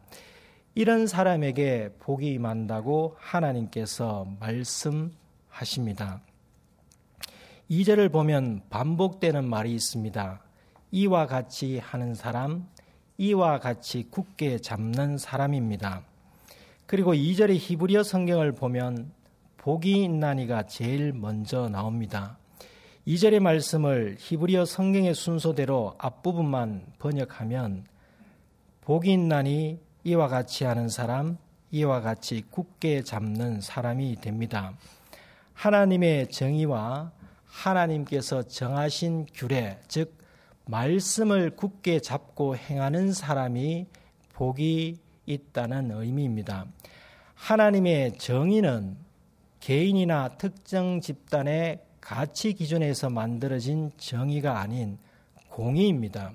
이런 0.74 1.06
사람에게 1.06 1.94
복이 2.00 2.32
임한다고 2.32 3.16
하나님께서 3.18 4.26
말씀하십니다. 4.40 6.20
2절을 7.70 8.12
보면 8.12 8.62
반복되는 8.68 9.48
말이 9.48 9.72
있습니다. 9.72 10.42
이와 10.90 11.26
같이 11.26 11.78
하는 11.78 12.14
사람, 12.14 12.68
이와 13.16 13.60
같이 13.60 14.08
굳게 14.10 14.58
잡는 14.58 15.16
사람입니다. 15.16 16.02
그리고 16.86 17.14
2절의 17.14 17.56
히브리어 17.58 18.02
성경을 18.02 18.52
보면 18.52 19.12
복이 19.56 20.04
있나니가 20.04 20.64
제일 20.64 21.12
먼저 21.14 21.68
나옵니다. 21.68 22.36
2절의 23.06 23.40
말씀을 23.40 24.16
히브리어 24.18 24.66
성경의 24.66 25.14
순서대로 25.14 25.94
앞부분만 25.98 26.84
번역하면 26.98 27.86
복이 28.82 29.12
있나니 29.12 29.80
이와 30.04 30.28
같이 30.28 30.64
하는 30.64 30.90
사람, 30.90 31.38
이와 31.70 32.02
같이 32.02 32.42
굳게 32.50 33.02
잡는 33.02 33.62
사람이 33.62 34.16
됩니다. 34.20 34.74
하나님의 35.54 36.28
정의와 36.28 37.12
하나님께서 37.46 38.42
정하신 38.42 39.26
규례, 39.32 39.80
즉, 39.88 40.18
말씀을 40.66 41.56
굳게 41.56 42.00
잡고 42.00 42.56
행하는 42.56 43.12
사람이 43.12 43.86
복이 44.34 45.03
있다는 45.26 45.90
의미입니다. 45.90 46.66
하나님의 47.34 48.18
정의는 48.18 48.96
개인이나 49.60 50.36
특정 50.36 51.00
집단의 51.00 51.80
가치 52.00 52.52
기준에서 52.52 53.10
만들어진 53.10 53.90
정의가 53.96 54.60
아닌 54.60 54.98
공의입니다. 55.48 56.32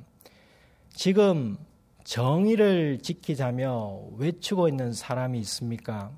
지금 0.89 1.58
정의를 2.04 2.99
지키자며 3.04 4.02
외치고 4.17 4.67
있는 4.67 4.93
사람이 4.93 5.39
있습니까? 5.41 6.12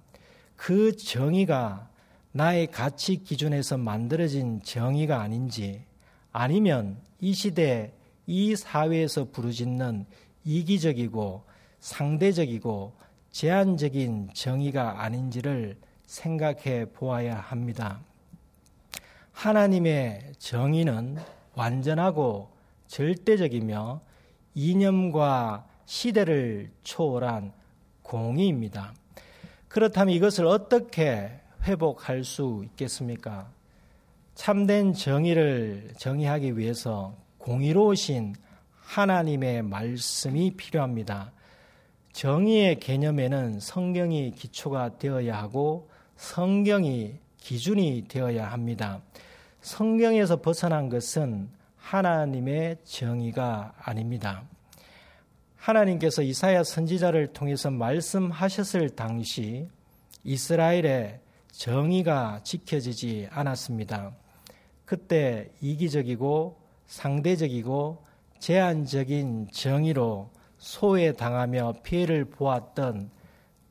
그 0.56 0.96
정의가 0.96 1.90
나의 2.32 2.68
가치 2.68 3.18
기준에서 3.18 3.78
만들어진 3.78 4.62
정의가 4.64 5.20
아닌지 5.20 5.84
아니면 6.32 7.02
이 7.20 7.34
시대 7.34 7.94
이 8.26 8.56
사회에서 8.56 9.26
부르짖는 9.32 10.06
이기적이고 10.46 11.44
상대적이고 11.82 12.94
제한적인 13.32 14.30
정의가 14.34 15.04
아닌지를 15.04 15.78
생각해 16.06 16.86
보아야 16.94 17.36
합니다. 17.36 18.00
하나님의 19.32 20.34
정의는 20.38 21.18
완전하고 21.56 22.52
절대적이며 22.88 24.02
이념과 24.54 25.68
시대를 25.86 26.72
초월한 26.84 27.54
공의입니다. 28.04 28.94
그렇다면 29.68 30.14
이것을 30.14 30.46
어떻게 30.46 31.32
회복할 31.64 32.24
수 32.24 32.62
있겠습니까? 32.66 33.50
참된 34.36 34.94
정의를 34.94 35.94
정의하기 35.98 36.58
위해서 36.58 37.16
공의로우신 37.38 38.36
하나님의 38.76 39.62
말씀이 39.64 40.52
필요합니다. 40.58 41.32
정의의 42.14 42.80
개념에는 42.80 43.60
성경이 43.60 44.32
기초가 44.32 44.98
되어야 44.98 45.38
하고 45.38 45.90
성경이 46.18 47.16
기준이 47.38 48.06
되어야 48.08 48.52
합니다. 48.52 49.02
성경에서 49.62 50.42
벗어난 50.42 50.90
것은 50.90 51.50
하나님의 51.78 52.78
정의가 52.84 53.74
아닙니다. 53.78 54.44
하나님께서 55.56 56.22
이사야 56.22 56.64
선지자를 56.64 57.34
통해서 57.34 57.70
말씀하셨을 57.70 58.90
당시 58.92 59.68
이스라엘의 60.24 61.20
정의가 61.52 62.42
지켜지지 62.44 63.28
않았습니다. 63.32 64.14
그때 64.86 65.50
이기적이고 65.62 66.58
상대적이고 66.88 68.04
제한적인 68.40 69.50
정의로 69.52 70.30
소외당하며 70.62 71.78
피해를 71.82 72.26
보았던 72.26 73.10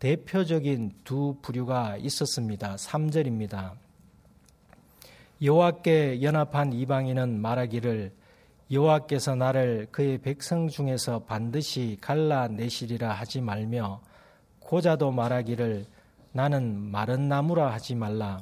대표적인 0.00 0.92
두 1.04 1.36
부류가 1.40 1.96
있었습니다. 1.98 2.74
3절입니다. 2.74 3.74
여호와께 5.40 6.20
연합한 6.20 6.72
이방인은 6.72 7.40
말하기를 7.40 8.12
여호와께서 8.72 9.36
나를 9.36 9.86
그의 9.92 10.18
백성 10.18 10.68
중에서 10.68 11.20
반드시 11.20 11.96
갈라내시리라 12.00 13.12
하지 13.12 13.40
말며 13.40 14.00
고자도 14.58 15.12
말하기를 15.12 15.86
나는 16.32 16.76
마른 16.76 17.28
나무라 17.28 17.72
하지 17.72 17.94
말라. 17.94 18.40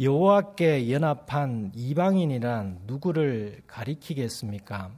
여호와께 0.00 0.90
연합한 0.90 1.72
이방인이란 1.74 2.80
누구를 2.86 3.60
가리키겠습니까? 3.66 4.90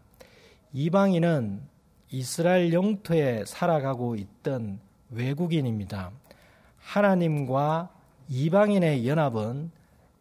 이방인은 0.73 1.73
이스라엘 2.15 2.75
영토에 2.75 3.45
살아가고 3.47 4.17
있던 4.17 4.81
외국인입니다. 5.09 6.11
하나님과 6.79 7.89
이방인의 8.29 9.09
연합은 9.09 9.71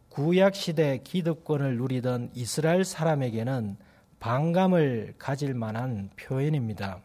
구약 0.07 0.55
시대 0.55 1.01
기득권을 1.03 1.75
누리던 1.75 2.31
이스라엘 2.33 2.85
사람에게는 2.85 3.75
반감을 4.21 5.15
가질 5.17 5.53
만한 5.53 6.09
표현입니다. 6.15 7.01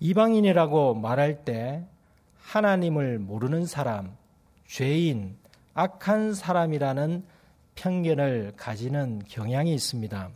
이방인이라고 0.00 0.94
말할 0.94 1.44
때 1.44 1.84
하나님을 2.40 3.18
모르는 3.18 3.66
사람, 3.66 4.16
죄인, 4.66 5.36
악한 5.74 6.32
사람이라는 6.32 7.24
편견을 7.74 8.54
가지는 8.56 9.20
경향이 9.28 9.74
있습니다. 9.74 10.30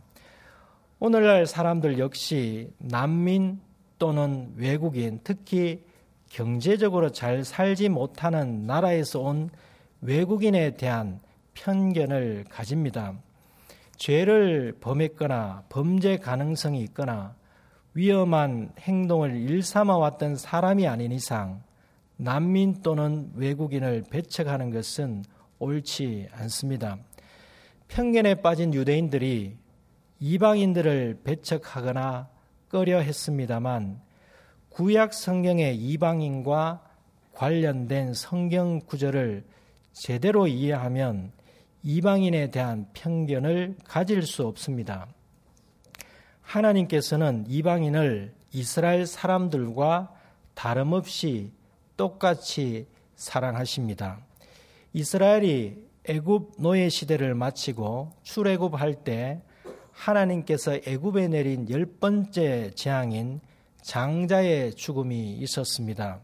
오늘날 1.05 1.45
사람들 1.45 1.99
역시 1.99 2.71
난민 2.77 3.59
또는 3.99 4.53
외국인, 4.55 5.19
특히 5.21 5.83
경제적으로 6.29 7.09
잘 7.11 7.43
살지 7.43 7.89
못하는 7.89 8.65
나라에서 8.65 9.19
온 9.19 9.49
외국인에 9.99 10.77
대한 10.77 11.19
편견을 11.55 12.45
가집니다. 12.49 13.15
죄를 13.97 14.77
범했거나 14.79 15.65
범죄 15.67 16.15
가능성이 16.15 16.79
있거나 16.83 17.35
위험한 17.93 18.71
행동을 18.79 19.35
일삼아 19.35 19.97
왔던 19.97 20.37
사람이 20.37 20.87
아닌 20.87 21.11
이상 21.11 21.63
난민 22.15 22.81
또는 22.81 23.29
외국인을 23.35 24.05
배척하는 24.09 24.71
것은 24.71 25.25
옳지 25.59 26.29
않습니다. 26.31 26.97
편견에 27.89 28.35
빠진 28.35 28.73
유대인들이 28.73 29.62
이방인들을 30.25 31.19
배척하거나 31.25 32.29
꺼려 32.69 32.99
했습니다만 32.99 33.99
구약 34.69 35.13
성경의 35.13 35.75
이방인과 35.75 36.81
관련된 37.33 38.13
성경 38.13 38.79
구절을 38.79 39.43
제대로 39.91 40.47
이해하면 40.47 41.33
이방인에 41.83 42.51
대한 42.51 42.87
편견을 42.93 43.75
가질 43.83 44.21
수 44.21 44.47
없습니다. 44.47 45.07
하나님께서는 46.41 47.43
이방인을 47.49 48.33
이스라엘 48.53 49.05
사람들과 49.05 50.13
다름없이 50.53 51.51
똑같이 51.97 52.87
사랑하십니다. 53.17 54.19
이스라엘이 54.93 55.83
애굽 56.05 56.53
노예 56.59 56.87
시대를 56.87 57.35
마치고 57.35 58.13
출애굽할 58.23 59.03
때 59.03 59.41
하나님께서 59.93 60.75
애굽에 60.85 61.29
내린 61.29 61.69
열 61.69 61.85
번째 61.85 62.71
재앙인 62.75 63.39
장자의 63.81 64.73
죽음이 64.75 65.33
있었습니다. 65.33 66.19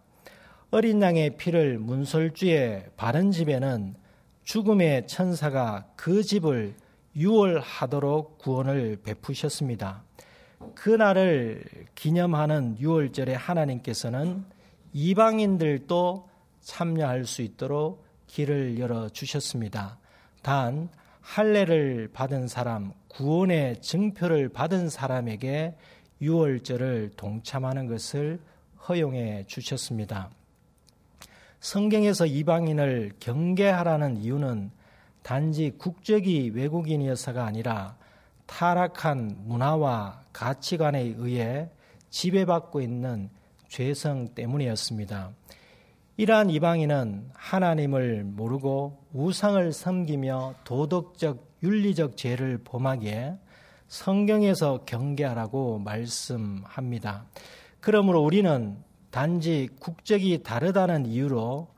어린 0.72 1.02
양의 1.02 1.38
피를 1.38 1.80
문설주에 1.80 2.90
바른 2.96 3.32
집에는 3.32 3.96
죽음의 4.44 5.08
천사가 5.08 5.88
그 5.96 6.24
집을 6.24 6.76
유월하도록 7.16 8.38
구원을 8.38 8.98
베푸셨습니다. 9.04 10.04
그날을 10.76 11.64
기념하는 11.96 12.78
유월절에 12.80 13.34
하나님께서는 13.34 14.46
이방인들도 14.94 16.30
참여할 16.62 17.26
수 17.26 17.42
있도록 17.42 18.04
길을 18.28 18.80
열어 18.80 19.10
주셨습니다. 19.10 19.98
단 20.42 20.90
할례를 21.30 22.10
받은 22.12 22.48
사람, 22.48 22.92
구원의 23.10 23.82
증표를 23.82 24.50
받은 24.50 24.90
사람에게 24.90 25.76
유월절을 26.22 27.12
동참하는 27.18 27.86
것을 27.86 28.40
허용해 28.88 29.44
주셨습니다. 29.46 30.32
성경에서 31.60 32.26
이방인을 32.26 33.12
경계하라는 33.20 34.18
이유는 34.18 34.72
단지 35.22 35.72
국적이 35.78 36.50
외국인이어서가 36.56 37.46
아니라 37.46 37.96
타락한 38.48 39.42
문화와 39.44 40.24
가치관에 40.34 41.14
의해 41.16 41.70
지배받고 42.10 42.82
있는 42.82 43.30
죄성 43.68 44.34
때문이었습니다. 44.34 45.30
이러한 46.20 46.50
이방인은 46.50 47.30
하나님을 47.34 48.26
모르고 48.26 49.06
우상을 49.14 49.72
섬기며 49.72 50.56
도덕적, 50.66 51.60
윤리적 51.64 52.18
죄를 52.18 52.58
범하기에 52.58 53.38
성경에서 53.88 54.80
경계하라고 54.86 55.80
말씀합니다. 55.80 57.24
그러므로 57.80 58.22
우리는 58.22 58.76
단지 59.12 59.70
국적이 59.80 60.44
다르다는 60.44 61.06
이유로 61.06 61.70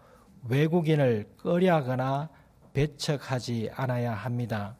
외국인을 0.50 1.30
꺼려하거나 1.38 2.30
배척하지 2.74 3.70
않아야 3.76 4.12
합니다. 4.12 4.76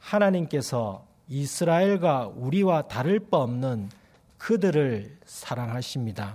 하나님께서 0.00 1.06
이스라엘과 1.28 2.32
우리와 2.34 2.88
다를 2.88 3.20
바 3.20 3.36
없는 3.36 3.90
그들을 4.38 5.18
사랑하십니다. 5.24 6.34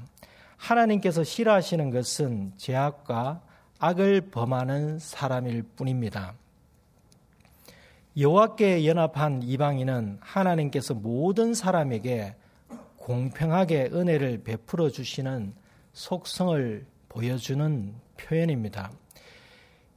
하나님께서 0.60 1.24
싫어하시는 1.24 1.90
것은 1.90 2.52
죄악과 2.58 3.42
악을 3.80 4.30
범하는 4.30 5.00
사람일 5.00 5.64
뿐입니다. 5.76 6.34
여호와께 8.18 8.86
연합한 8.86 9.42
이방인은 9.44 10.18
하나님께서 10.20 10.94
모든 10.94 11.54
사람에게 11.54 12.36
공평하게 12.98 13.92
은혜를 13.94 14.44
베풀어 14.44 14.90
주시는 14.90 15.54
속성을 15.94 16.86
보여주는 17.08 17.94
표현입니다. 18.18 18.92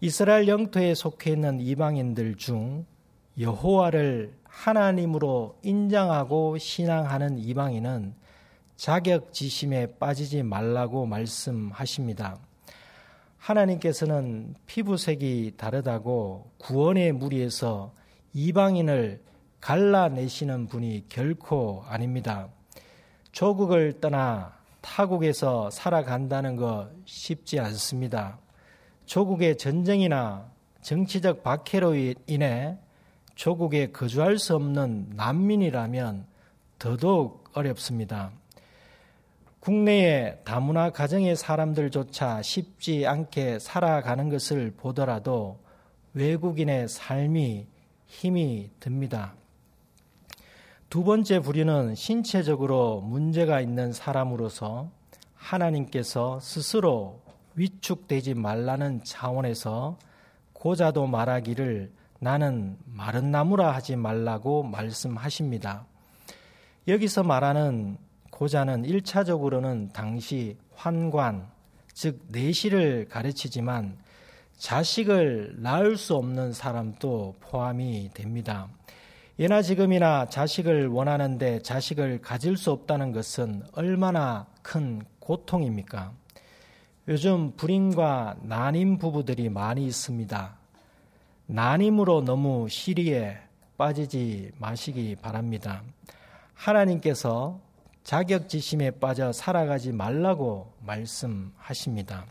이스라엘 0.00 0.46
영토에 0.46 0.94
속해 0.94 1.32
있는 1.32 1.60
이방인들 1.60 2.36
중 2.36 2.86
여호와를 3.38 4.32
하나님으로 4.44 5.58
인정하고 5.62 6.58
신앙하는 6.58 7.38
이방인은 7.38 8.14
자격지심에 8.82 9.98
빠지지 10.00 10.42
말라고 10.42 11.06
말씀하십니다. 11.06 12.36
하나님께서는 13.38 14.56
피부색이 14.66 15.52
다르다고 15.56 16.50
구원의 16.58 17.12
무리에서 17.12 17.94
이방인을 18.32 19.22
갈라내시는 19.60 20.66
분이 20.66 21.04
결코 21.08 21.84
아닙니다. 21.86 22.48
조국을 23.30 24.00
떠나 24.00 24.58
타국에서 24.80 25.70
살아간다는 25.70 26.56
것 26.56 26.90
쉽지 27.04 27.60
않습니다. 27.60 28.40
조국의 29.06 29.58
전쟁이나 29.58 30.50
정치적 30.80 31.44
박해로 31.44 31.94
인해 32.26 32.76
조국에 33.36 33.92
거주할 33.92 34.38
수 34.38 34.56
없는 34.56 35.12
난민이라면 35.14 36.26
더더욱 36.80 37.44
어렵습니다. 37.52 38.32
국내의 39.62 40.40
다문화 40.42 40.90
가정의 40.90 41.36
사람들조차 41.36 42.42
쉽지 42.42 43.06
않게 43.06 43.60
살아가는 43.60 44.28
것을 44.28 44.72
보더라도 44.76 45.60
외국인의 46.14 46.88
삶이 46.88 47.68
힘이 48.06 48.70
듭니다. 48.80 49.34
두 50.90 51.04
번째 51.04 51.38
부류는 51.38 51.94
신체적으로 51.94 53.02
문제가 53.02 53.60
있는 53.60 53.92
사람으로서 53.92 54.90
하나님께서 55.36 56.40
스스로 56.40 57.20
위축되지 57.54 58.34
말라는 58.34 59.04
차원에서 59.04 59.96
고자도 60.54 61.06
말하기를 61.06 61.92
나는 62.18 62.78
마른 62.84 63.30
나무라 63.30 63.72
하지 63.72 63.94
말라고 63.94 64.64
말씀하십니다. 64.64 65.86
여기서 66.88 67.22
말하는 67.22 67.96
고자는 68.32 68.84
1차적으로는 68.84 69.92
당시 69.92 70.56
환관, 70.74 71.46
즉 71.92 72.18
내시를 72.28 73.06
가르치지만 73.08 73.98
자식을 74.56 75.56
낳을 75.58 75.96
수 75.98 76.16
없는 76.16 76.54
사람도 76.54 77.36
포함이 77.40 78.10
됩니다. 78.14 78.68
예나 79.38 79.60
지금이나 79.60 80.28
자식을 80.28 80.88
원하는데 80.88 81.60
자식을 81.60 82.22
가질 82.22 82.56
수 82.56 82.72
없다는 82.72 83.12
것은 83.12 83.64
얼마나 83.74 84.46
큰 84.62 85.02
고통입니까? 85.20 86.12
요즘 87.08 87.52
불임과 87.54 88.36
난임 88.42 88.96
부부들이 88.98 89.50
많이 89.50 89.84
있습니다. 89.86 90.56
난임으로 91.46 92.22
너무 92.22 92.66
시리에 92.68 93.36
빠지지 93.76 94.52
마시기 94.58 95.16
바랍니다. 95.16 95.82
하나님께서 96.54 97.60
자격지심에 98.04 98.92
빠져 98.92 99.32
살아가지 99.32 99.92
말라고 99.92 100.72
말씀하십니다. 100.80 102.26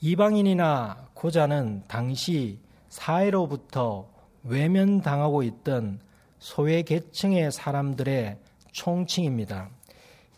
이방인이나 0.00 1.08
고자는 1.14 1.84
당시 1.88 2.58
사회로부터 2.88 4.08
외면당하고 4.44 5.42
있던 5.44 6.00
소외 6.38 6.82
계층의 6.82 7.52
사람들의 7.52 8.36
총칭입니다. 8.72 9.70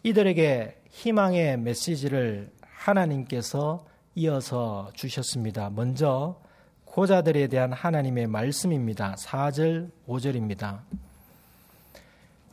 이들에게 0.02 0.82
희망의 0.90 1.58
메시지를 1.58 2.52
하나님께서 2.60 3.86
이어서 4.14 4.90
주셨습니다. 4.94 5.70
먼저 5.70 6.40
고자들에 6.84 7.48
대한 7.48 7.72
하나님의 7.72 8.26
말씀입니다. 8.26 9.14
4절, 9.18 9.90
5절입니다. 10.06 10.82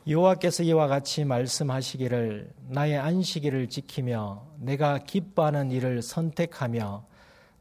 여호와께서 0.06 0.64
이와 0.64 0.88
같이 0.88 1.24
말씀하시기를 1.24 2.50
나의 2.68 2.98
안식일을 2.98 3.68
지키며 3.68 4.42
내가 4.58 4.98
기뻐하는 4.98 5.70
일을 5.70 6.02
선택하며 6.02 7.04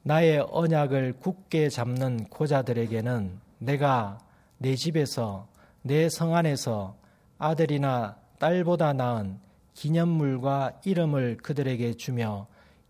나의 0.01 0.47
언약을 0.49 1.13
굳게 1.19 1.69
잡는 1.69 2.25
고자들에게는 2.25 3.39
내가 3.59 4.17
내 4.57 4.75
집에서 4.75 5.47
내 5.83 6.09
성 6.09 6.35
안에서 6.35 6.95
아들이나 7.37 8.15
딸보다 8.39 8.93
나은 8.93 9.39
기념물과 9.75 10.81
이름을 10.83 11.37
그들에게 11.37 11.93
주며 11.93 12.47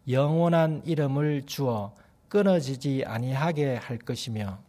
영원한 0.09 0.81
이름을 0.85 1.43
주어 1.45 1.93
끊어지지 2.29 3.03
아니하게 3.05 3.75
할 3.75 3.97
것이며 3.97 4.59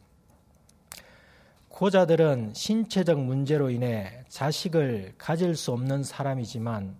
고자들은 1.82 2.52
신체적 2.54 3.18
문제로 3.18 3.68
인해 3.68 4.22
자식을 4.28 5.14
가질 5.18 5.56
수 5.56 5.72
없는 5.72 6.04
사람이지만 6.04 6.94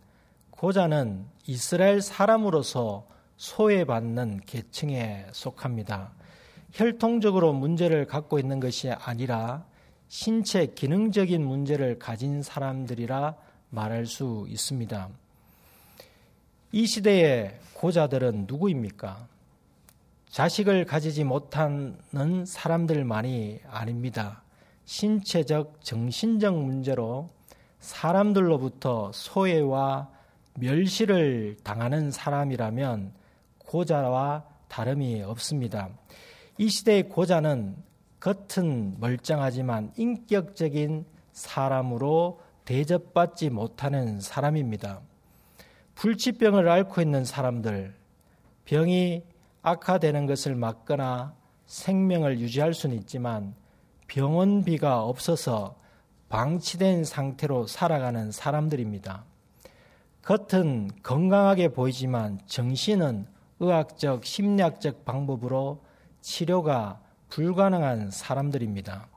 고자는 0.50 1.24
이스라엘 1.46 2.00
사람으로서 2.00 3.06
소외받는 3.36 4.40
계층에 4.44 5.26
속합니다. 5.30 6.10
혈통적으로 6.72 7.52
문제를 7.52 8.06
갖고 8.06 8.40
있는 8.40 8.58
것이 8.58 8.90
아니라 8.90 9.64
신체 10.08 10.66
기능적인 10.66 11.46
문제를 11.46 12.00
가진 12.00 12.42
사람들이라 12.42 13.36
말할 13.70 14.06
수 14.06 14.46
있습니다. 14.48 15.10
이 16.72 16.86
시대의 16.86 17.56
고자들은 17.74 18.46
누구입니까? 18.48 19.28
자식을 20.28 20.86
가지지 20.86 21.22
못하는 21.22 22.44
사람들만이 22.44 23.60
아닙니다. 23.70 24.42
신체적, 24.84 25.82
정신적 25.84 26.56
문제로 26.58 27.28
사람들로부터 27.78 29.10
소외와 29.12 30.10
멸시를 30.58 31.56
당하는 31.62 32.10
사람이라면 32.10 33.12
고자와 33.58 34.44
다름이 34.68 35.22
없습니다. 35.22 35.88
이 36.58 36.68
시대의 36.68 37.08
고자는 37.08 37.76
겉은 38.20 38.96
멀쩡하지만 39.00 39.92
인격적인 39.96 41.04
사람으로 41.32 42.40
대접받지 42.64 43.50
못하는 43.50 44.20
사람입니다. 44.20 45.00
불치병을 45.94 46.68
앓고 46.68 47.00
있는 47.00 47.24
사람들, 47.24 47.94
병이 48.64 49.24
악화되는 49.62 50.26
것을 50.26 50.54
막거나 50.54 51.34
생명을 51.66 52.38
유지할 52.38 52.74
수는 52.74 52.96
있지만 52.96 53.54
병원비가 54.12 55.04
없어서 55.04 55.74
방치된 56.28 57.04
상태로 57.04 57.66
살아가는 57.66 58.30
사람들입니다. 58.30 59.24
겉은 60.20 60.90
건강하게 61.02 61.68
보이지만 61.68 62.38
정신은 62.46 63.26
의학적, 63.60 64.26
심리학적 64.26 65.06
방법으로 65.06 65.82
치료가 66.20 67.00
불가능한 67.30 68.10
사람들입니다. 68.10 69.08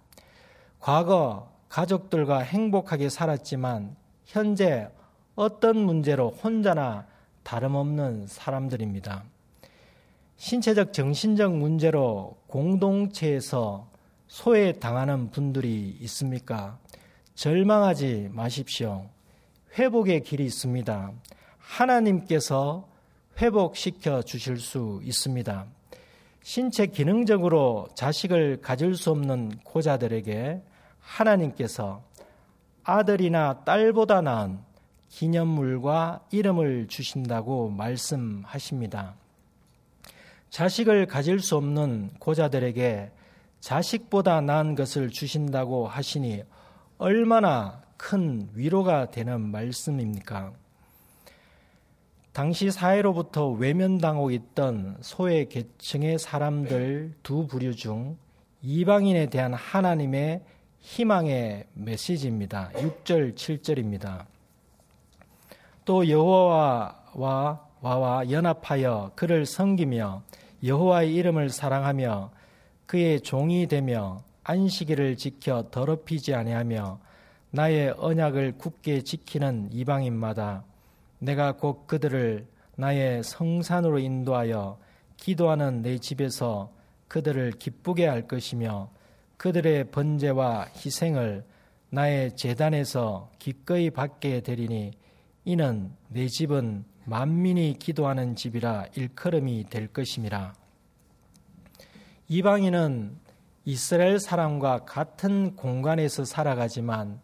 과거 0.80 1.52
가족들과 1.68 2.40
행복하게 2.40 3.10
살았지만 3.10 3.98
현재 4.24 4.90
어떤 5.36 5.78
문제로 5.78 6.30
혼자나 6.30 7.06
다름없는 7.44 8.28
사람들입니다. 8.28 9.26
신체적, 10.38 10.94
정신적 10.94 11.54
문제로 11.54 12.38
공동체에서 12.48 13.94
소외당하는 14.28 15.30
분들이 15.32 15.98
있습니까? 16.02 16.78
절망하지 17.36 18.30
마십시오. 18.32 19.10
회복의 19.78 20.24
길이 20.24 20.46
있습니다. 20.46 21.12
하나님께서 21.58 22.88
회복시켜 23.40 24.22
주실 24.22 24.58
수 24.58 25.02
있습니다. 25.04 25.66
신체 26.42 26.86
기능적으로 26.86 27.88
자식을 27.96 28.62
가질 28.62 28.96
수 28.96 29.12
없는 29.12 29.58
고자들에게 29.64 30.62
하나님께서 31.00 32.04
아들이나 32.84 33.64
딸보다 33.64 34.22
나은 34.22 34.60
기념물과 35.10 36.26
이름을 36.32 36.88
주신다고 36.88 37.70
말씀하십니다. 37.70 39.16
자식을 40.50 41.08
가질 41.08 41.40
수 41.40 41.58
없는 41.58 42.12
고자들에게 42.20 43.12
자식보다 43.66 44.42
나은 44.42 44.76
것을 44.76 45.10
주신다고 45.10 45.88
하시니 45.88 46.44
얼마나 47.00 47.82
큰 47.98 48.48
위로가 48.54 49.10
되는 49.10 49.42
말씀입니까? 49.42 50.54
당시 52.32 52.70
사회로부터 52.70 53.50
외면당하고 53.50 54.30
있던 54.30 54.98
소외 55.02 55.46
계층의 55.46 56.20
사람들 56.20 57.16
두 57.24 57.48
부류 57.48 57.76
중 57.76 58.18
이방인에 58.62 59.32
대한 59.32 59.56
하나님의 59.56 60.44
희망의 60.82 61.66
메시지입니다. 61.74 62.70
6절, 62.74 63.34
7절입니다. 63.34 64.26
또 65.86 66.08
여호와와 66.08 67.66
와와 67.82 68.30
연합하여 68.30 69.14
그를 69.16 69.48
섬기며 69.48 70.22
여호와의 70.64 71.16
이름을 71.16 71.50
사랑하며 71.50 72.45
그의 72.86 73.22
종이 73.22 73.68
되며 73.68 74.24
안식일을 74.44 75.18
지켜 75.18 75.70
더럽히지 75.72 76.34
아니하며 76.36 77.00
나의 77.52 77.94
언약을 77.98 78.58
굳게 78.58 79.02
지키는 79.02 79.70
이방인마다 79.72 80.64
내가 81.20 81.54
곧 81.54 81.88
그들을 81.88 82.46
나의 82.76 83.24
성산으로 83.24 84.00
인도하여 84.00 84.78
기도하는 85.18 85.82
내 85.82 85.98
집에서 85.98 86.72
그들을 87.08 87.52
기쁘게 87.54 88.06
할 88.06 88.28
것이며 88.28 88.90
그들의 89.38 89.92
번제와 89.92 90.68
희생을 90.76 91.46
나의 91.90 92.36
재단에서 92.36 93.32
기꺼이 93.40 93.90
받게 93.90 94.42
되리니 94.42 94.92
이는 95.46 95.92
내 96.10 96.28
집은 96.28 96.84
만민이 97.06 97.78
기도하는 97.80 98.36
집이라 98.36 98.88
일컬음이 98.96 99.66
될 99.70 99.88
것임이라. 99.88 100.54
이방인은 102.28 103.18
이스라엘 103.66 104.20
사람과 104.20 104.80
같은 104.80 105.56
공간에서 105.56 106.26
살아가지만 106.26 107.20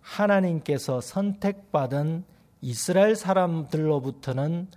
하나님께서 0.00 1.02
선택받은 1.02 2.24
이스라엘 2.62 3.14
사람들로부터는 3.14 4.68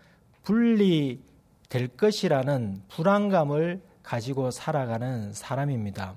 분리될 0.43 1.87
것이라는 1.95 2.81
불안감을 2.89 3.81
가지고 4.03 4.51
살아가는 4.51 5.31
사람입니다. 5.31 6.15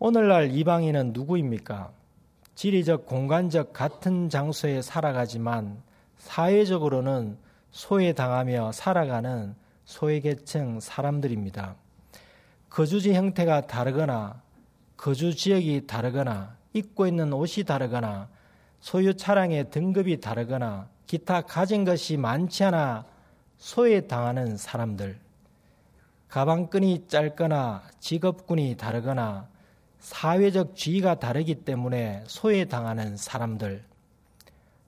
오늘날 0.00 0.50
이방인은 0.50 1.12
누구입니까? 1.12 1.92
지리적, 2.56 3.06
공간적 3.06 3.72
같은 3.72 4.28
장소에 4.28 4.82
살아가지만 4.82 5.80
사회적으로는 6.18 7.38
소외당하며 7.70 8.72
살아가는 8.72 9.54
소외계층 9.84 10.80
사람들입니다. 10.80 11.76
거주지 12.72 13.12
형태가 13.12 13.66
다르거나 13.66 14.40
거주 14.96 15.34
지역이 15.34 15.86
다르거나 15.86 16.56
입고 16.72 17.06
있는 17.06 17.30
옷이 17.30 17.64
다르거나 17.66 18.30
소유 18.80 19.14
차량의 19.14 19.70
등급이 19.70 20.22
다르거나 20.22 20.88
기타 21.06 21.42
가진 21.42 21.84
것이 21.84 22.16
많지 22.16 22.64
않아 22.64 23.04
소외당하는 23.58 24.56
사람들. 24.56 25.18
가방끈이 26.28 27.08
짧거나 27.08 27.82
직업군이 28.00 28.78
다르거나 28.78 29.48
사회적 29.98 30.74
지위가 30.74 31.16
다르기 31.16 31.56
때문에 31.66 32.24
소외당하는 32.26 33.18
사람들. 33.18 33.84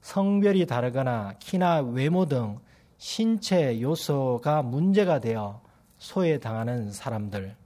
성별이 0.01 0.65
다르거나 0.65 1.35
키나 1.39 1.83
외모 1.83 2.25
등 2.25 2.61
신체 2.97 3.79
요소가 3.83 4.63
문제가 4.63 5.19
되어 5.19 5.61
소외당하는 5.99 6.91
사람들. 6.91 7.63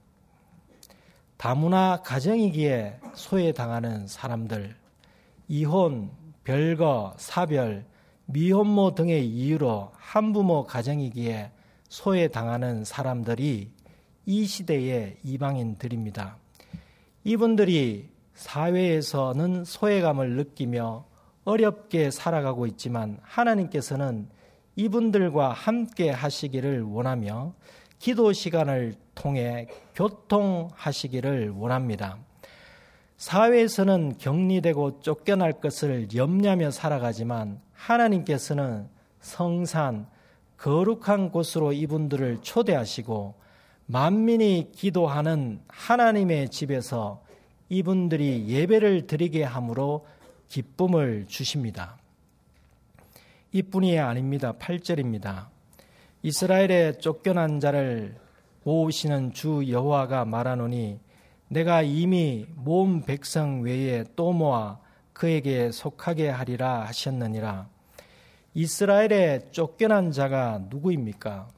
다문화 1.38 2.00
가정이기에 2.02 2.98
소외당하는 3.14 4.08
사람들, 4.08 4.74
이혼, 5.46 6.10
별거, 6.42 7.14
사별, 7.16 7.86
미혼모 8.26 8.96
등의 8.96 9.24
이유로 9.24 9.92
한부모 9.94 10.64
가정이기에 10.64 11.52
소외당하는 11.88 12.84
사람들이 12.84 13.70
이 14.26 14.44
시대의 14.46 15.18
이방인들입니다. 15.22 16.36
이분들이 17.22 18.10
사회에서는 18.34 19.64
소외감을 19.64 20.34
느끼며 20.36 21.04
어렵게 21.44 22.10
살아가고 22.10 22.66
있지만 22.66 23.16
하나님께서는 23.22 24.28
이분들과 24.74 25.52
함께 25.52 26.10
하시기를 26.10 26.82
원하며 26.82 27.54
기도 27.98 28.32
시간을 28.32 28.94
통해 29.14 29.66
교통하시기를 29.94 31.50
원합니다. 31.50 32.18
사회에서는 33.16 34.18
격리되고 34.18 35.00
쫓겨날 35.00 35.54
것을 35.54 36.08
염려하며 36.14 36.70
살아가지만 36.70 37.60
하나님께서는 37.72 38.88
성산, 39.20 40.06
거룩한 40.56 41.30
곳으로 41.30 41.72
이분들을 41.72 42.38
초대하시고 42.42 43.34
만민이 43.86 44.70
기도하는 44.72 45.60
하나님의 45.68 46.50
집에서 46.50 47.22
이분들이 47.68 48.46
예배를 48.48 49.06
드리게 49.06 49.42
함으로 49.42 50.06
기쁨을 50.48 51.26
주십니다. 51.26 51.98
이뿐이 53.52 53.98
아닙니다. 53.98 54.52
8절입니다. 54.52 55.57
이스라엘의 56.22 56.98
쫓겨난 56.98 57.60
자를 57.60 58.16
모으시는 58.64 59.32
주 59.32 59.64
여호와가 59.68 60.24
말하노니 60.24 60.98
내가 61.48 61.82
이미 61.82 62.46
모은 62.56 63.02
백성 63.02 63.62
외에 63.62 64.04
또 64.16 64.32
모아 64.32 64.78
그에게 65.12 65.70
속하게 65.70 66.28
하리라 66.28 66.84
하셨느니라. 66.86 67.68
이스라엘의 68.54 69.52
쫓겨난 69.52 70.10
자가 70.10 70.60
누구입니까? 70.68 71.48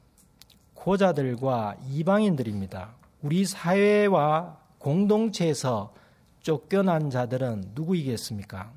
고자들과 0.75 1.77
이방인들입니다. 1.89 2.95
우리 3.21 3.45
사회와 3.45 4.57
공동체에서 4.77 5.93
쫓겨난 6.41 7.09
자들은 7.09 7.71
누구이겠습니까? 7.75 8.71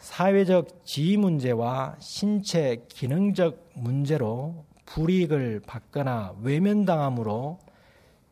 사회적 0.00 0.84
지위 0.86 1.18
문제와 1.18 1.96
신체 2.00 2.86
기능적 2.88 3.70
문제로 3.74 4.64
불이익을 4.86 5.60
받거나 5.66 6.34
외면당함으로 6.42 7.58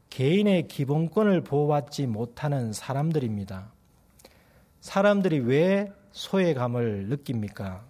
개인의 0.08 0.66
기본권을 0.66 1.44
보호받지 1.44 2.06
못하는 2.06 2.72
사람들입니다. 2.72 3.70
사람들이 4.80 5.40
왜 5.40 5.92
소외감을 6.10 7.08
느낍니까? 7.08 7.84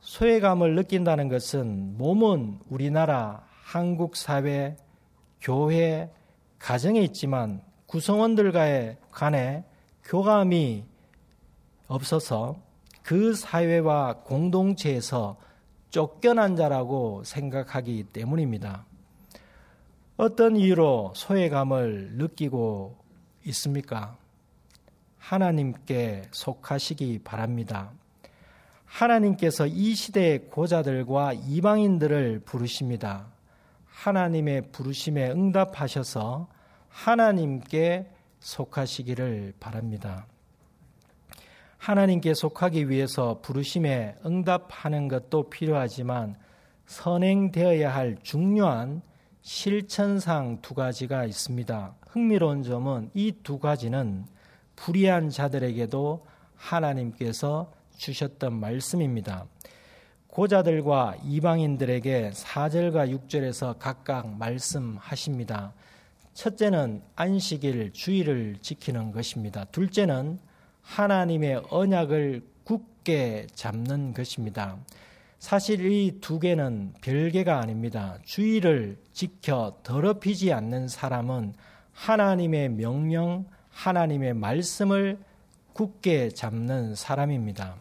소외감을 0.00 0.74
느낀다는 0.74 1.28
것은 1.28 1.96
몸은 1.96 2.58
우리나라 2.68 3.42
한국 3.62 4.16
사회, 4.16 4.76
교회, 5.40 6.10
가정에 6.58 7.00
있지만 7.00 7.62
구성원들과의 7.86 8.98
간에 9.10 9.64
교감이 10.04 10.84
없어서 11.86 12.71
그 13.02 13.34
사회와 13.34 14.22
공동체에서 14.24 15.36
쫓겨난 15.90 16.56
자라고 16.56 17.22
생각하기 17.24 18.04
때문입니다. 18.04 18.86
어떤 20.16 20.56
이유로 20.56 21.12
소외감을 21.16 22.12
느끼고 22.14 22.96
있습니까? 23.46 24.16
하나님께 25.18 26.22
속하시기 26.30 27.20
바랍니다. 27.24 27.90
하나님께서 28.84 29.66
이 29.66 29.94
시대의 29.94 30.48
고자들과 30.50 31.32
이방인들을 31.32 32.40
부르십니다. 32.44 33.26
하나님의 33.86 34.70
부르심에 34.72 35.30
응답하셔서 35.30 36.48
하나님께 36.88 38.10
속하시기를 38.40 39.54
바랍니다. 39.60 40.26
하나님께 41.82 42.34
속하기 42.34 42.90
위해서 42.90 43.40
부르심에 43.42 44.14
응답하는 44.24 45.08
것도 45.08 45.50
필요하지만 45.50 46.36
선행되어야 46.86 47.92
할 47.92 48.18
중요한 48.22 49.02
실천상 49.40 50.60
두 50.62 50.74
가지가 50.74 51.24
있습니다. 51.24 51.96
흥미로운 52.06 52.62
점은 52.62 53.10
이 53.14 53.32
두 53.42 53.58
가지는 53.58 54.24
불의한 54.76 55.30
자들에게도 55.30 56.24
하나님께서 56.54 57.72
주셨던 57.96 58.60
말씀입니다. 58.60 59.46
고자들과 60.28 61.16
이방인들에게 61.24 62.30
4절과 62.32 63.10
6절에서 63.26 63.80
각각 63.80 64.28
말씀하십니다. 64.38 65.72
첫째는 66.32 67.02
안식일 67.16 67.92
주의를 67.92 68.58
지키는 68.60 69.10
것입니다. 69.10 69.64
둘째는 69.64 70.51
하나님의 70.82 71.62
언약을 71.70 72.42
굳게 72.64 73.46
잡는 73.54 74.14
것입니다. 74.14 74.78
사실 75.38 75.90
이 75.90 76.20
두 76.20 76.38
개는 76.38 76.94
별개가 77.00 77.58
아닙니다. 77.58 78.18
주의를 78.24 78.96
지켜 79.12 79.78
더럽히지 79.82 80.52
않는 80.52 80.86
사람은 80.86 81.54
하나님의 81.92 82.68
명령, 82.70 83.46
하나님의 83.70 84.34
말씀을 84.34 85.18
굳게 85.72 86.30
잡는 86.30 86.94
사람입니다. 86.94 87.76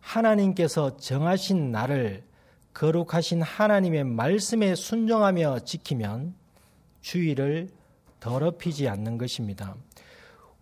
하나님께서 0.00 0.96
정하신 0.96 1.70
날을 1.70 2.24
거룩하신 2.72 3.42
하나님의 3.42 4.04
말씀에 4.04 4.74
순종하며 4.74 5.60
지키면 5.60 6.34
주의를 7.00 7.68
더럽히지 8.20 8.88
않는 8.88 9.18
것입니다. 9.18 9.76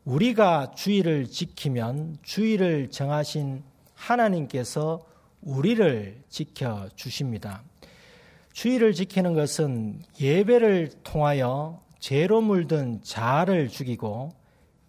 우리가 0.06 0.70
주의를 0.76 1.26
지키면 1.26 2.18
주의를 2.22 2.90
정하신 2.90 3.64
하나님께서 3.94 5.04
우리를 5.42 6.22
지켜 6.28 6.88
주십니다. 6.94 7.64
주의를 8.52 8.92
지키는 8.92 9.34
것은 9.34 10.00
예배를 10.20 10.92
통하여 11.02 11.82
죄로 11.98 12.40
물든 12.40 13.02
자아를 13.02 13.68
죽이고 13.68 14.32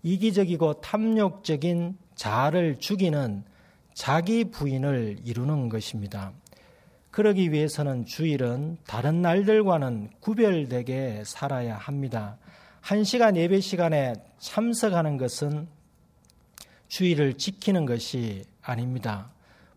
이기적이고 0.03 0.81
탐욕적인 0.81 1.97
자아를 2.13 2.77
죽이는 2.77 3.43
자기 3.95 4.43
부인을 4.43 5.17
이루는 5.25 5.69
것입니다. 5.69 6.31
그러기 7.09 7.51
위해서는 7.51 8.05
주일은 8.05 8.77
다른 8.85 9.23
날들과는 9.23 10.11
구별되게 10.19 11.23
살아야 11.25 11.75
합니다. 11.75 12.37
한 12.81 13.03
시간 13.03 13.35
예배 13.35 13.59
시간에 13.59 14.13
참석하는 14.39 15.17
것은 15.17 15.67
주의를 16.87 17.37
지키는 17.37 17.85
것이 17.85 18.43
아닙니다. 18.61 19.31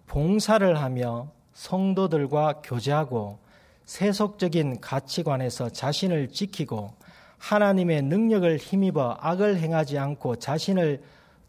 봉사를 0.07 0.81
하며 0.81 1.31
성도들과 1.53 2.63
교제하고 2.63 3.39
세속적인 3.85 4.81
가치관에서 4.81 5.71
자신을 5.71 6.29
지키고 6.29 6.95
하나님의 7.39 8.03
능력을 8.03 8.57
힘입어 8.59 9.17
악을 9.21 9.59
행하지 9.59 9.99
않고 9.99 10.37
자신을 10.37 11.03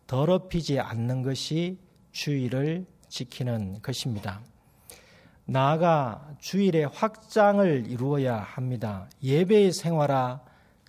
더럽히지 0.08 0.80
않는 0.80 1.22
것이 1.22 1.78
주의를 2.12 2.86
지키는 3.08 3.82
것입니다. 3.82 4.42
나아가 5.46 6.34
주일의 6.40 6.88
확장을 6.88 7.86
이루어야 7.88 8.38
합니다. 8.38 9.10
예배의 9.22 9.74
생활화 9.74 10.42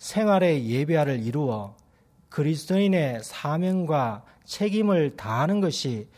생활의 0.03 0.69
예배화를 0.69 1.25
이루어 1.25 1.77
그리스도인의 2.29 3.21
사명과 3.23 4.25
책임을 4.45 5.17
다하는 5.17 5.61
것이 5.61 6.09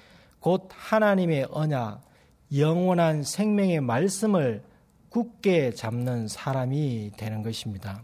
곧 0.41 0.71
하나님의 0.71 1.49
언약, 1.51 2.03
영원한 2.57 3.23
생명의 3.23 3.83
말씀을 3.83 4.63
굳게 5.11 5.73
잡는 5.73 6.29
사람이 6.29 7.13
되는 7.19 7.43
것입니다. 7.43 8.01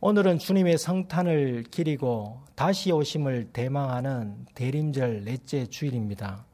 오늘은 0.00 0.38
주님의 0.38 0.78
성탄을 0.78 1.64
기리고 1.68 2.40
다시 2.54 2.92
오심을 2.92 3.50
대망하는 3.52 4.46
대림절 4.54 5.24
넷째 5.24 5.66
주일입니다. 5.66 6.46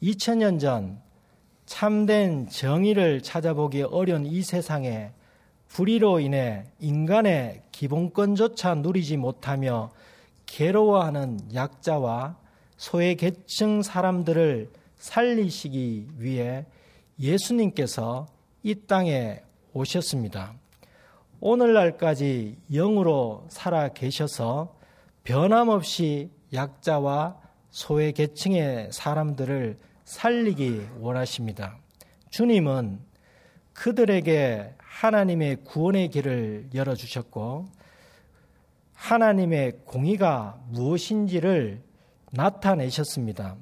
2000년 0.00 0.60
전 0.60 1.00
참된 1.66 2.48
정의를 2.48 3.20
찾아보기 3.20 3.82
어려운 3.82 4.26
이 4.26 4.42
세상에 4.42 5.10
불의로 5.68 6.20
인해 6.20 6.64
인간의 6.80 7.62
기본권조차 7.72 8.76
누리지 8.76 9.16
못하며 9.16 9.90
괴로워하는 10.46 11.54
약자와 11.54 12.36
소외 12.76 13.14
계층 13.14 13.82
사람들을 13.82 14.70
살리시기 14.96 16.08
위해 16.16 16.66
예수님께서 17.20 18.26
이 18.62 18.74
땅에 18.74 19.42
오셨습니다. 19.72 20.54
오늘날까지 21.40 22.56
영으로 22.70 23.46
살아 23.48 23.88
계셔서 23.88 24.74
변함없이 25.22 26.30
약자와 26.52 27.36
소외 27.70 28.12
계층의 28.12 28.88
사람들을 28.92 29.78
살리기 30.04 30.88
원하십니다. 31.00 31.76
주님은 32.30 33.00
그들에게 33.74 34.74
하나님의 34.98 35.58
구원의 35.62 36.08
길을 36.08 36.70
열어주셨고 36.74 37.66
하나님의 38.94 39.82
공의가 39.84 40.58
무엇인지를 40.70 41.80
나타내셨습니다. 42.32 43.56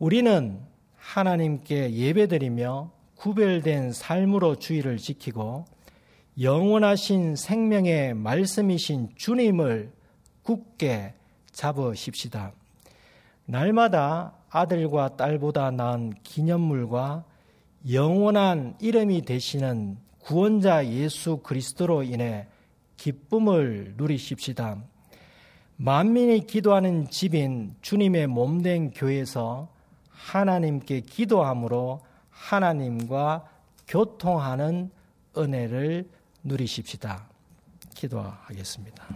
우리는 0.00 0.58
하나님께 0.96 1.92
예배드리며 1.92 2.90
구별된 3.14 3.92
삶으로 3.92 4.56
주의를 4.56 4.96
지키고 4.96 5.64
영원하신 6.40 7.36
생명의 7.36 8.14
말씀이신 8.14 9.10
주님을 9.14 9.92
굳게 10.42 11.14
잡으십시다. 11.52 12.52
날마다 13.44 14.34
아들과 14.50 15.16
딸보다 15.16 15.70
나은 15.70 16.14
기념물과 16.24 17.24
영원한 17.92 18.76
이름이 18.80 19.22
되시는 19.22 20.07
구원자 20.28 20.86
예수 20.88 21.38
그리스도로 21.38 22.02
인해 22.02 22.46
기쁨을 22.98 23.94
누리십시다. 23.96 24.76
만민이 25.76 26.46
기도하는 26.46 27.08
집인 27.08 27.74
주님의 27.80 28.26
몸된 28.26 28.90
교회에서 28.90 29.72
하나님께 30.10 31.00
기도함으로 31.00 32.02
하나님과 32.28 33.48
교통하는 33.86 34.90
은혜를 35.34 36.10
누리십시다. 36.44 37.26
기도하겠습니다. 37.94 39.06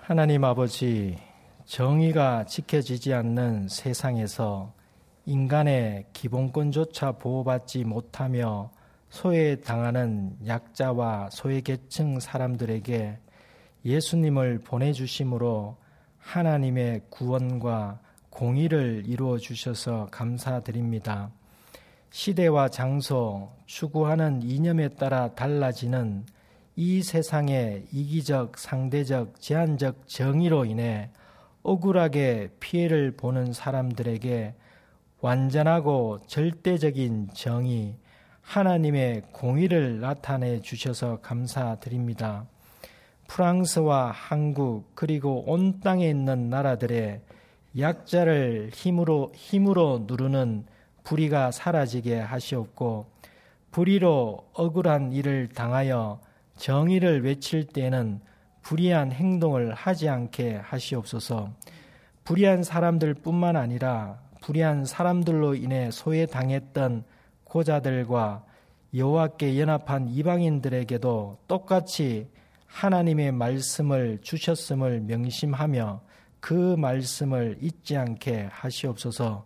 하나님 0.00 0.42
아버지, 0.42 1.18
정의가 1.66 2.46
지켜지지 2.46 3.14
않는 3.14 3.68
세상에서 3.68 4.76
인간의 5.28 6.06
기본권조차 6.14 7.12
보호받지 7.12 7.84
못하며 7.84 8.70
소외당하는 9.10 10.34
약자와 10.46 11.28
소외계층 11.30 12.18
사람들에게 12.18 13.18
예수님을 13.84 14.60
보내주심으로 14.60 15.76
하나님의 16.16 17.02
구원과 17.10 18.00
공의를 18.30 19.02
이루어 19.06 19.36
주셔서 19.36 20.08
감사드립니다. 20.10 21.30
시대와 22.08 22.70
장소, 22.70 23.50
추구하는 23.66 24.40
이념에 24.42 24.88
따라 24.88 25.34
달라지는 25.34 26.24
이 26.74 27.02
세상의 27.02 27.84
이기적, 27.92 28.56
상대적, 28.56 29.42
제한적 29.42 30.08
정의로 30.08 30.64
인해 30.64 31.10
억울하게 31.62 32.48
피해를 32.60 33.10
보는 33.14 33.52
사람들에게 33.52 34.54
완전하고 35.20 36.20
절대적인 36.26 37.30
정의, 37.34 37.96
하나님의 38.42 39.22
공의를 39.32 40.00
나타내 40.00 40.60
주셔서 40.60 41.18
감사드립니다. 41.20 42.46
프랑스와 43.26 44.10
한국 44.10 44.94
그리고 44.94 45.44
온 45.46 45.80
땅에 45.80 46.08
있는 46.08 46.48
나라들의 46.48 47.20
약자를 47.78 48.70
힘으로 48.72 49.32
힘으로 49.34 50.04
누르는 50.06 50.64
불의가 51.04 51.50
사라지게 51.50 52.18
하시옵고 52.20 53.06
불의로 53.70 54.48
억울한 54.54 55.12
일을 55.12 55.48
당하여 55.48 56.20
정의를 56.56 57.24
외칠 57.24 57.66
때는 57.66 58.20
불의한 58.62 59.12
행동을 59.12 59.74
하지 59.74 60.08
않게 60.08 60.56
하시옵소서. 60.56 61.50
불의한 62.24 62.62
사람들뿐만 62.62 63.56
아니라 63.56 64.18
불의한 64.40 64.84
사람들로 64.84 65.54
인해 65.54 65.90
소외당했던 65.90 67.04
고자들과 67.44 68.44
여호와께 68.94 69.60
연합한 69.60 70.08
이방인들에게도 70.08 71.38
똑같이 71.46 72.28
하나님의 72.66 73.32
말씀을 73.32 74.18
주셨음을 74.22 75.00
명심하며 75.00 76.00
그 76.40 76.76
말씀을 76.78 77.58
잊지 77.60 77.96
않게 77.96 78.48
하시옵소서. 78.50 79.44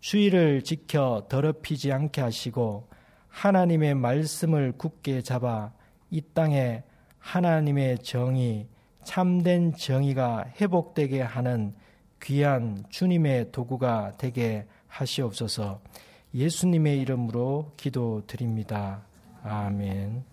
주의를 0.00 0.62
지켜 0.62 1.26
더럽히지 1.28 1.92
않게 1.92 2.20
하시고 2.20 2.88
하나님의 3.28 3.94
말씀을 3.94 4.72
굳게 4.76 5.22
잡아 5.22 5.72
이 6.10 6.20
땅에 6.34 6.82
하나님의 7.18 8.00
정의, 8.00 8.68
참된 9.02 9.74
정의가 9.74 10.44
회복되게 10.60 11.22
하는 11.22 11.74
귀한 12.24 12.84
주님의 12.88 13.52
도구가 13.52 14.14
되게 14.18 14.66
하시옵소서 14.88 15.80
예수님의 16.34 17.00
이름으로 17.00 17.72
기도드립니다. 17.76 19.02
아멘. 19.42 20.24